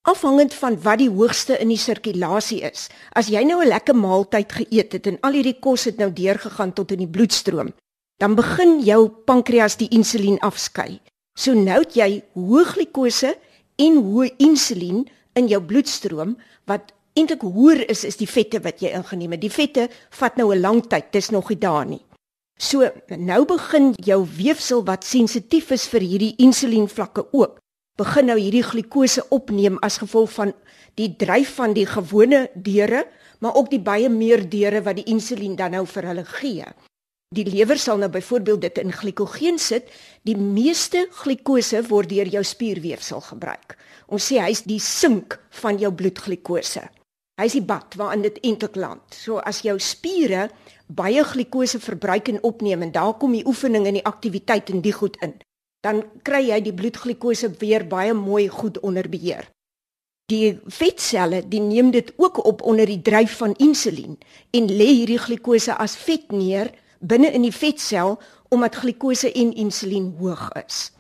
Afhangend 0.08 0.54
van 0.54 0.82
wat 0.82 1.02
die 1.02 1.10
hoogste 1.10 1.58
in 1.60 1.68
die 1.68 1.78
sirkulasie 1.78 2.62
is. 2.62 2.88
As 3.12 3.28
jy 3.28 3.44
nou 3.44 3.62
'n 3.64 3.68
lekker 3.68 3.96
maaltyd 3.96 4.52
geëet 4.52 4.92
het 4.94 5.08
en 5.08 5.18
al 5.22 5.32
hierdie 5.32 5.60
kos 5.60 5.84
het 5.84 5.98
nou 5.98 6.12
deurgegaan 6.14 6.74
tot 6.74 6.92
in 6.92 7.00
die 7.00 7.14
bloedstroom, 7.16 7.74
dan 8.18 8.36
begin 8.36 8.80
jou 8.80 9.10
pankreas 9.10 9.78
die 9.78 9.90
insulien 9.90 10.40
afskei. 10.40 11.00
So 11.38 11.54
nou 11.54 11.80
het 11.80 11.94
jy 11.94 12.24
hoë 12.34 12.66
glikose 12.66 13.36
en 13.76 13.96
hoë 13.96 14.32
insulien 14.38 15.08
in 15.38 15.48
jou 15.52 15.62
bloedstroom 15.62 16.36
wat 16.70 16.94
eintlik 17.18 17.42
hoër 17.42 17.86
is 17.90 18.04
is 18.08 18.20
die 18.20 18.30
vette 18.30 18.62
wat 18.66 18.82
jy 18.82 18.92
ingeneem 18.98 19.36
het. 19.36 19.42
Die 19.42 19.54
vette 19.54 19.88
vat 20.20 20.38
nou 20.38 20.54
'n 20.54 20.62
lang 20.62 20.82
tyd, 20.90 21.12
dis 21.12 21.30
nog 21.32 21.50
nie 21.50 21.60
daar 21.60 21.86
nie. 21.86 22.04
So 22.58 22.90
nou 23.10 23.46
begin 23.46 23.94
jou 24.06 24.26
weefsel 24.26 24.84
wat 24.86 25.04
sensitief 25.04 25.72
is 25.72 25.88
vir 25.88 26.02
hierdie 26.02 26.36
insulienvlakke 26.38 27.28
ook, 27.32 27.60
begin 27.98 28.26
nou 28.26 28.38
hierdie 28.40 28.64
glikose 28.64 29.24
opneem 29.30 29.78
as 29.82 29.98
gevolg 29.98 30.32
van 30.32 30.54
die 30.96 31.16
dryf 31.18 31.56
van 31.56 31.74
die 31.74 31.86
gewone 31.86 32.50
deure, 32.56 33.06
maar 33.40 33.56
ook 33.56 33.70
die 33.70 33.80
baie 33.80 34.10
meer 34.10 34.50
deure 34.50 34.82
wat 34.82 34.96
die 34.96 35.06
insulien 35.06 35.56
dan 35.56 35.72
nou 35.72 35.86
vir 35.86 36.04
hulle 36.04 36.26
gee. 36.26 36.66
Die 37.36 37.44
lewer 37.44 37.76
sal 37.76 38.00
nou 38.00 38.08
byvoorbeeld 38.12 38.62
dit 38.62 38.78
in 38.78 38.94
glikogeen 38.96 39.58
sit. 39.60 39.90
Die 40.24 40.38
meeste 40.38 41.08
glikose 41.24 41.82
word 41.90 42.10
deur 42.10 42.30
jou 42.32 42.44
spierweefsel 42.44 43.20
gebruik. 43.26 43.76
Ons 44.08 44.30
sê 44.32 44.40
hy's 44.40 44.64
die 44.64 44.80
sink 44.80 45.36
van 45.60 45.80
jou 45.82 45.92
bloedglikose. 45.92 46.86
Hy's 47.38 47.58
die 47.58 47.66
bad 47.68 47.98
waarin 48.00 48.24
dit 48.24 48.40
eintlik 48.48 48.80
land. 48.80 49.04
So 49.14 49.44
as 49.44 49.60
jou 49.66 49.76
spiere 49.84 50.48
baie 50.88 51.24
glikose 51.28 51.82
verbruik 51.84 52.32
en 52.32 52.40
opneem 52.48 52.88
en 52.88 52.96
daar 52.96 53.18
kom 53.20 53.36
die 53.36 53.46
oefening 53.46 53.86
en 53.86 54.00
die 54.00 54.08
aktiwiteit 54.08 54.72
in 54.72 54.82
die 54.82 54.96
goed 54.96 55.20
in, 55.22 55.36
dan 55.84 56.02
kry 56.24 56.48
jy 56.48 56.62
die 56.64 56.74
bloedglikose 56.74 57.52
weer 57.60 57.84
baie 57.86 58.16
mooi 58.16 58.48
goed 58.48 58.80
onder 58.80 59.10
beheer. 59.12 59.52
Die 60.32 60.58
vetselle, 60.66 61.44
die 61.44 61.62
neem 61.64 61.92
dit 61.92 62.10
ook 62.18 62.40
op 62.48 62.64
onder 62.64 62.88
die 62.88 63.02
dryf 63.04 63.38
van 63.44 63.54
insulien 63.64 64.18
en 64.56 64.72
lê 64.72 64.90
hierdie 64.96 65.22
glikose 65.22 65.76
as 65.76 65.96
vet 66.00 66.32
neer 66.32 66.72
binne 67.00 67.32
in 67.32 67.46
die 67.46 67.54
vetsel 67.54 68.18
omdat 68.50 68.76
glikose 68.76 69.32
en 69.32 69.54
insulien 69.54 70.14
hoog 70.20 70.50
is. 70.66 70.92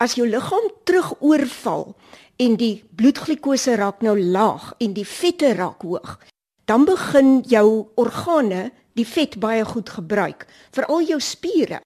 As 0.00 0.14
jou 0.16 0.28
liggaam 0.28 0.70
terugoorval 0.84 1.94
en 2.40 2.56
die 2.56 2.84
bloedglikose 2.96 3.76
raak 3.76 4.00
nou 4.04 4.16
laag 4.20 4.72
en 4.78 4.94
die 4.96 5.06
vette 5.06 5.52
raak 5.54 5.82
hoog, 5.82 6.18
dan 6.64 6.84
begin 6.84 7.40
jou 7.48 7.88
organe 8.00 8.70
die 8.98 9.06
vet 9.06 9.36
baie 9.40 9.64
goed 9.64 9.90
gebruik, 9.90 10.46
veral 10.74 11.02
jou 11.02 11.20
spiere. 11.20 11.80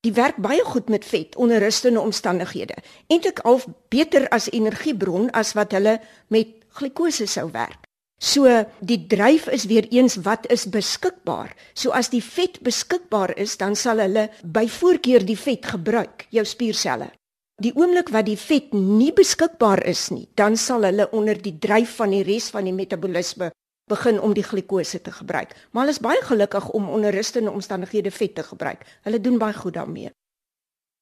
Die 0.00 0.14
werk 0.16 0.38
baie 0.40 0.64
goed 0.64 0.88
met 0.88 1.04
vet 1.04 1.36
onder 1.36 1.60
rustende 1.60 2.00
omstandighede. 2.00 2.78
Eintlik 3.12 3.42
al 3.44 3.60
beter 3.92 4.28
as 4.32 4.48
energiebron 4.50 5.28
as 5.36 5.52
wat 5.58 5.76
hulle 5.76 5.98
met 6.32 6.56
glikose 6.80 7.26
sou 7.28 7.50
werk. 7.52 7.89
So 8.20 8.44
die 8.84 9.06
dryf 9.08 9.46
is 9.48 9.64
weer 9.64 9.86
eens 9.88 10.18
wat 10.20 10.44
is 10.52 10.66
beskikbaar. 10.68 11.54
So 11.72 11.90
as 11.96 12.10
die 12.12 12.20
vet 12.20 12.58
beskikbaar 12.60 13.32
is, 13.40 13.56
dan 13.56 13.72
sal 13.76 14.02
hulle 14.04 14.26
by 14.44 14.66
voorkeur 14.68 15.24
die 15.24 15.38
vet 15.40 15.64
gebruik, 15.72 16.26
jou 16.28 16.44
spierselle. 16.44 17.08
Die 17.60 17.72
oomblik 17.76 18.12
wat 18.12 18.28
die 18.28 18.36
vet 18.40 18.74
nie 18.76 19.12
beskikbaar 19.16 19.80
is 19.88 20.10
nie, 20.12 20.26
dan 20.36 20.56
sal 20.60 20.84
hulle 20.84 21.08
onder 21.16 21.40
die 21.40 21.56
dryf 21.60 21.96
van 22.00 22.12
die 22.12 22.22
res 22.28 22.50
van 22.52 22.68
die 22.68 22.76
metabolisme 22.76 23.50
begin 23.90 24.20
om 24.20 24.36
die 24.36 24.44
glikose 24.44 25.00
te 25.00 25.12
gebruik. 25.16 25.56
Maar 25.72 25.86
hulle 25.86 25.96
is 25.96 26.04
baie 26.04 26.20
gelukkig 26.22 26.68
om 26.76 26.92
onder 26.92 27.16
rustende 27.16 27.50
omstandighede 27.50 28.12
vet 28.12 28.36
te 28.36 28.44
gebruik. 28.44 28.84
Hulle 29.08 29.20
doen 29.20 29.40
baie 29.40 29.56
goed 29.56 29.74
daarmee. 29.80 30.12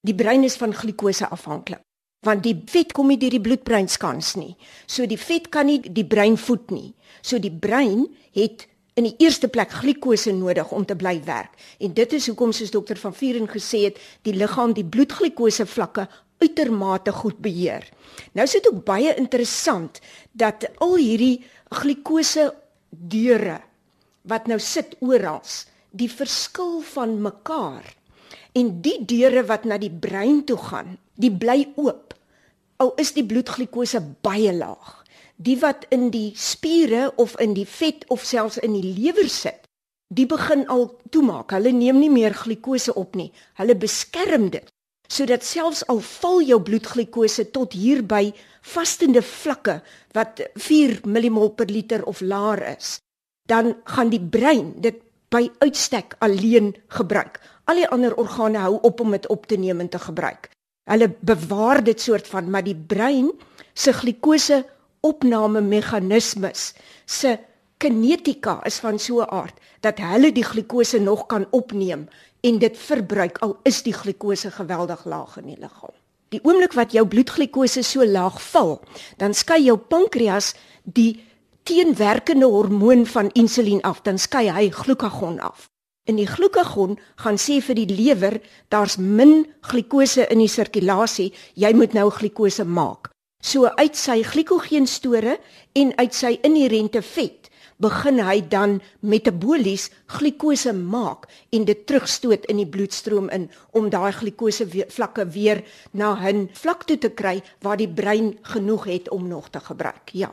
Die 0.06 0.14
brein 0.14 0.46
is 0.46 0.56
van 0.56 0.74
glikose 0.74 1.26
afhanklik 1.28 1.82
want 2.26 2.42
die 2.42 2.56
vet 2.70 2.92
kom 2.96 3.10
nie 3.12 3.18
deur 3.20 3.36
die 3.36 3.42
bloedbreinskans 3.42 4.34
nie. 4.38 4.54
So 4.86 5.06
die 5.06 5.20
vet 5.20 5.50
kan 5.54 5.68
nie 5.70 5.78
die 5.82 6.06
brein 6.06 6.36
voed 6.40 6.72
nie. 6.74 6.92
So 7.22 7.38
die 7.38 7.52
brein 7.52 8.06
het 8.36 8.66
in 8.98 9.06
die 9.06 9.14
eerste 9.22 9.46
plek 9.48 9.70
glikose 9.78 10.32
nodig 10.34 10.72
om 10.74 10.84
te 10.86 10.96
bly 10.98 11.20
werk. 11.26 11.54
En 11.78 11.94
dit 11.94 12.16
is 12.18 12.26
hoekom 12.26 12.52
soos 12.52 12.74
dokter 12.74 12.98
van 12.98 13.14
Vuren 13.14 13.46
gesê 13.50 13.84
het, 13.86 14.00
die 14.26 14.34
liggaam 14.34 14.74
die 14.74 14.86
bloedglikose 14.86 15.68
vlakke 15.70 16.08
uitermate 16.42 17.14
goed 17.14 17.38
beheer. 17.42 17.86
Nou 18.34 18.46
is 18.46 18.56
dit 18.58 18.66
ook 18.70 18.82
baie 18.86 19.14
interessant 19.18 20.00
dat 20.32 20.66
al 20.82 20.96
hierdie 20.98 21.44
glikose 21.82 22.50
deure 22.90 23.60
wat 24.28 24.48
nou 24.50 24.58
sit 24.60 24.96
oral, 25.04 25.42
die 25.90 26.10
verskil 26.10 26.80
van 26.90 27.16
mekaar 27.22 27.86
en 28.52 28.80
die 28.82 28.98
deure 29.04 29.44
wat 29.48 29.64
na 29.64 29.78
die 29.78 29.92
brein 29.92 30.44
toe 30.44 30.58
gaan, 30.58 30.96
die 31.14 31.32
bly 31.32 31.66
oop. 31.76 32.14
Al 32.78 32.94
is 32.96 33.12
die 33.16 33.26
bloedglikose 33.26 34.00
baie 34.22 34.52
laag. 34.54 34.94
Die 35.36 35.58
wat 35.60 35.86
in 35.94 36.10
die 36.10 36.32
spiere 36.34 37.12
of 37.16 37.36
in 37.40 37.54
die 37.54 37.66
vet 37.66 38.04
of 38.08 38.24
selfs 38.24 38.58
in 38.58 38.74
die 38.74 38.94
lewer 38.96 39.28
sit, 39.30 39.66
die 40.08 40.26
begin 40.26 40.66
al 40.72 40.88
toemaak. 41.10 41.52
Hulle 41.54 41.72
neem 41.72 42.00
nie 42.00 42.10
meer 42.10 42.34
glikose 42.34 42.94
op 42.94 43.14
nie. 43.18 43.30
Hulle 43.60 43.76
beskerm 43.78 44.50
dit 44.54 44.66
sodat 45.08 45.44
selfs 45.44 45.80
al 45.88 46.02
val 46.04 46.42
jou 46.44 46.58
bloedglikose 46.60 47.48
tot 47.56 47.72
hier 47.72 48.02
by 48.04 48.28
vastende 48.74 49.22
vlakke 49.24 49.78
wat 50.16 50.42
4 50.60 51.00
millimol 51.08 51.54
per 51.56 51.70
liter 51.72 52.04
of 52.04 52.20
laer 52.20 52.60
is, 52.76 52.98
dan 53.48 53.72
gaan 53.88 54.12
die 54.12 54.20
brein 54.20 54.74
dit 54.84 55.00
by 55.32 55.48
uitstek 55.64 56.16
alleen 56.24 56.74
gebruik. 56.92 57.40
Al 57.68 57.82
die 57.82 57.88
ander 57.92 58.14
organe 58.16 58.62
hou 58.64 58.78
op 58.88 59.00
om 59.04 59.12
dit 59.12 59.26
op 59.28 59.46
te 59.46 59.58
neem 59.60 59.80
en 59.84 59.88
te 59.92 59.98
gebruik. 60.00 60.48
Hulle 60.88 61.10
bewaar 61.20 61.82
dit 61.84 62.00
soort 62.00 62.28
van, 62.28 62.50
maar 62.50 62.64
die 62.64 62.76
brein 62.76 63.28
se 63.74 63.92
glikose 63.92 64.62
opname 65.04 65.60
meganismes 65.60 66.72
se 67.04 67.36
kinetika 67.78 68.58
is 68.66 68.80
van 68.82 68.98
so 68.98 69.20
'n 69.20 69.30
aard 69.30 69.60
dat 69.80 69.98
hulle 69.98 70.32
die 70.32 70.44
glikose 70.44 70.98
nog 70.98 71.26
kan 71.26 71.46
opneem 71.50 72.08
en 72.40 72.58
dit 72.58 72.78
verbruik 72.78 73.38
al 73.38 73.56
is 73.62 73.82
die 73.82 73.92
glikose 73.92 74.50
geweldig 74.50 75.04
laag 75.04 75.36
in 75.36 75.46
die 75.46 75.60
liggaam. 75.60 75.94
Die 76.28 76.40
oomblik 76.42 76.72
wat 76.72 76.92
jou 76.92 77.06
bloedglikose 77.06 77.82
so 77.82 78.04
laag 78.04 78.42
val, 78.42 78.80
dan 79.16 79.34
skei 79.34 79.62
jou 79.64 79.76
pankreas 79.76 80.54
die 80.82 81.24
teenwerkende 81.62 82.46
hormoon 82.46 83.06
van 83.06 83.30
insulien 83.32 83.82
af, 83.82 84.02
dan 84.02 84.18
skei 84.18 84.50
hy 84.50 84.70
glukagon 84.70 85.40
af. 85.40 85.68
En 86.08 86.16
die 86.16 86.26
glukagon 86.26 86.96
gaan 87.20 87.36
sê 87.36 87.58
vir 87.60 87.76
die 87.76 87.90
lewer, 87.92 88.38
daar's 88.72 88.96
min 88.96 89.44
glikose 89.68 90.24
in 90.32 90.40
die 90.40 90.48
sirkulasie, 90.48 91.34
jy 91.54 91.72
moet 91.76 91.92
nou 91.92 92.08
glikose 92.10 92.64
maak. 92.64 93.10
So 93.44 93.68
uit 93.76 93.96
sy 93.96 94.22
glikogeenstore 94.26 95.36
en 95.78 95.92
uit 96.00 96.16
sy 96.16 96.38
inherente 96.42 97.04
vet 97.04 97.50
begin 97.78 98.18
hy 98.26 98.40
dan 98.50 98.80
metabolies 99.06 99.86
glikose 100.16 100.72
maak 100.74 101.28
en 101.54 101.68
dit 101.68 101.84
terugstoot 101.86 102.48
in 102.50 102.58
die 102.58 102.66
bloedstroom 102.66 103.28
in 103.34 103.46
om 103.78 103.86
daai 103.92 104.10
glikose 104.16 104.66
vlakke 104.90 105.28
weer 105.36 105.62
na 105.92 106.16
'n 106.18 106.48
vlak 106.52 106.88
toe 106.88 106.98
te 106.98 107.10
kry 107.10 107.42
waar 107.62 107.76
die 107.76 107.92
brein 108.00 108.38
genoeg 108.42 108.84
het 108.84 109.10
om 109.10 109.28
nog 109.28 109.50
te 109.50 109.60
gebruik. 109.60 110.10
Ja. 110.12 110.32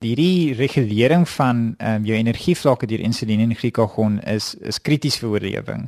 Die 0.00 0.54
regulering 0.56 1.28
van 1.28 1.74
um, 1.76 2.04
jou 2.08 2.16
energievlakke 2.16 2.86
deur 2.88 3.02
insulien 3.04 3.42
en 3.44 3.50
glikagon 3.54 4.14
is 4.24 4.54
is 4.64 4.78
krities 4.80 5.18
vir 5.20 5.28
oorlewing. 5.34 5.82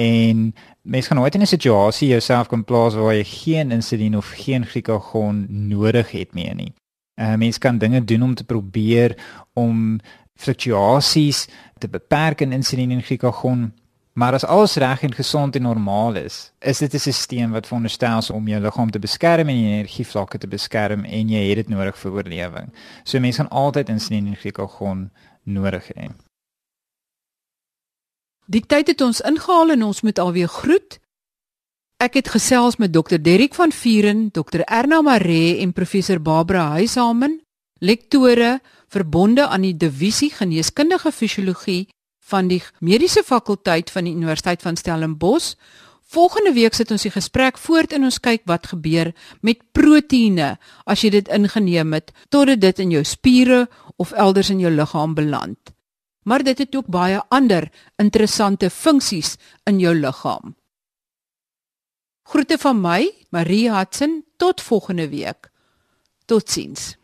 En 0.00 0.54
mens 0.80 1.06
gaan 1.06 1.20
nooit 1.20 1.34
in 1.34 1.42
'n 1.44 1.46
situasie 1.46 2.08
jouself 2.08 2.48
kan 2.48 2.64
plaas 2.64 2.94
waar 2.94 3.14
jy 3.14 3.24
geen 3.24 3.70
insulien 3.70 4.16
of 4.16 4.30
geen 4.32 4.64
glikagon 4.66 5.46
nodig 5.68 6.10
het 6.10 6.32
meer 6.34 6.54
nie. 6.54 6.72
Uh, 7.20 7.34
mens 7.34 7.58
kan 7.58 7.78
dinge 7.78 8.04
doen 8.04 8.22
om 8.22 8.34
te 8.34 8.44
probeer 8.44 9.16
om 9.52 10.00
fluktuasies 10.34 11.48
te 11.78 11.88
beperk 11.88 12.40
in 12.40 12.52
insulien 12.52 12.90
en 12.90 13.02
glikagon. 13.02 13.74
Maar 14.20 14.32
as 14.32 14.44
alles 14.44 14.74
reg 14.74 15.02
en 15.02 15.14
gesond 15.14 15.56
en 15.56 15.62
normaal 15.62 16.14
is, 16.14 16.52
is 16.58 16.78
dit 16.78 16.94
'n 16.94 16.98
stelsel 16.98 17.48
wat 17.48 17.66
veronderstel 17.66 18.18
is 18.18 18.30
om 18.30 18.48
jou 18.48 18.60
liggaam 18.60 18.90
te 18.90 18.98
beskerm 18.98 19.48
en 19.48 19.60
jou 19.60 19.72
energievlakke 19.72 20.38
te 20.38 20.48
beskerm 20.48 21.04
en 21.04 21.28
jy 21.28 21.48
het 21.48 21.56
dit 21.56 21.68
nodig 21.68 21.98
vir 21.98 22.12
oorlewing. 22.12 22.72
So 23.04 23.20
mense 23.20 23.36
gaan 23.36 23.50
altyd 23.50 23.88
insulien 23.88 24.26
en 24.26 24.36
glikagon 24.36 25.10
nodig 25.42 25.86
hê. 25.94 26.10
Die 28.46 28.66
tyd 28.66 28.86
het 28.86 29.00
ons 29.00 29.20
ingehaal 29.20 29.70
en 29.70 29.82
ons 29.82 30.00
moet 30.00 30.18
alweer 30.18 30.48
groet. 30.48 30.98
Ek 31.96 32.14
het 32.14 32.28
gesels 32.28 32.76
met 32.76 32.92
Dr. 32.92 33.16
Derrick 33.20 33.54
van 33.54 33.72
Vuren, 33.72 34.30
Dr. 34.30 34.60
Erna 34.60 35.00
Maree 35.00 35.60
en 35.60 35.72
professor 35.72 36.20
Barbara 36.20 36.68
Huishamen, 36.68 37.40
lektore 37.78 38.60
verbonde 38.88 39.46
aan 39.46 39.60
die 39.60 39.76
divisie 39.76 40.30
geneeskundige 40.30 41.12
fisiologie 41.12 41.88
van 42.20 42.48
die 42.48 42.60
mediese 42.80 43.22
fakulteit 43.26 43.90
van 43.90 44.04
die 44.04 44.14
Universiteit 44.14 44.62
van 44.62 44.76
Stellenbosch. 44.76 45.54
Volgende 46.10 46.52
week 46.52 46.74
sit 46.74 46.90
ons 46.90 47.06
die 47.06 47.12
gesprek 47.14 47.58
voort 47.58 47.92
en 47.94 48.04
ons 48.08 48.20
kyk 48.20 48.42
wat 48.50 48.72
gebeur 48.72 49.12
met 49.46 49.62
proteïene 49.72 50.56
as 50.84 51.04
jy 51.04 51.12
dit 51.14 51.28
ingeneem 51.30 51.94
het 51.94 52.10
totdat 52.28 52.60
dit 52.60 52.82
in 52.82 52.96
jou 52.96 53.04
spiere 53.06 53.68
of 53.96 54.12
elders 54.12 54.50
in 54.50 54.60
jou 54.60 54.72
liggaam 54.74 55.14
beland. 55.14 55.58
Maar 56.26 56.42
dit 56.44 56.58
het 56.58 56.74
ook 56.76 56.90
baie 56.90 57.22
ander 57.30 57.70
interessante 57.98 58.70
funksies 58.70 59.36
in 59.70 59.78
jou 59.80 59.94
liggaam. 59.94 60.56
Groete 62.30 62.58
van 62.58 62.78
my, 62.78 63.10
Marie 63.30 63.70
Hudson, 63.72 64.20
tot 64.36 64.60
volgende 64.60 65.08
week. 65.08 65.50
Totsiens. 66.26 66.99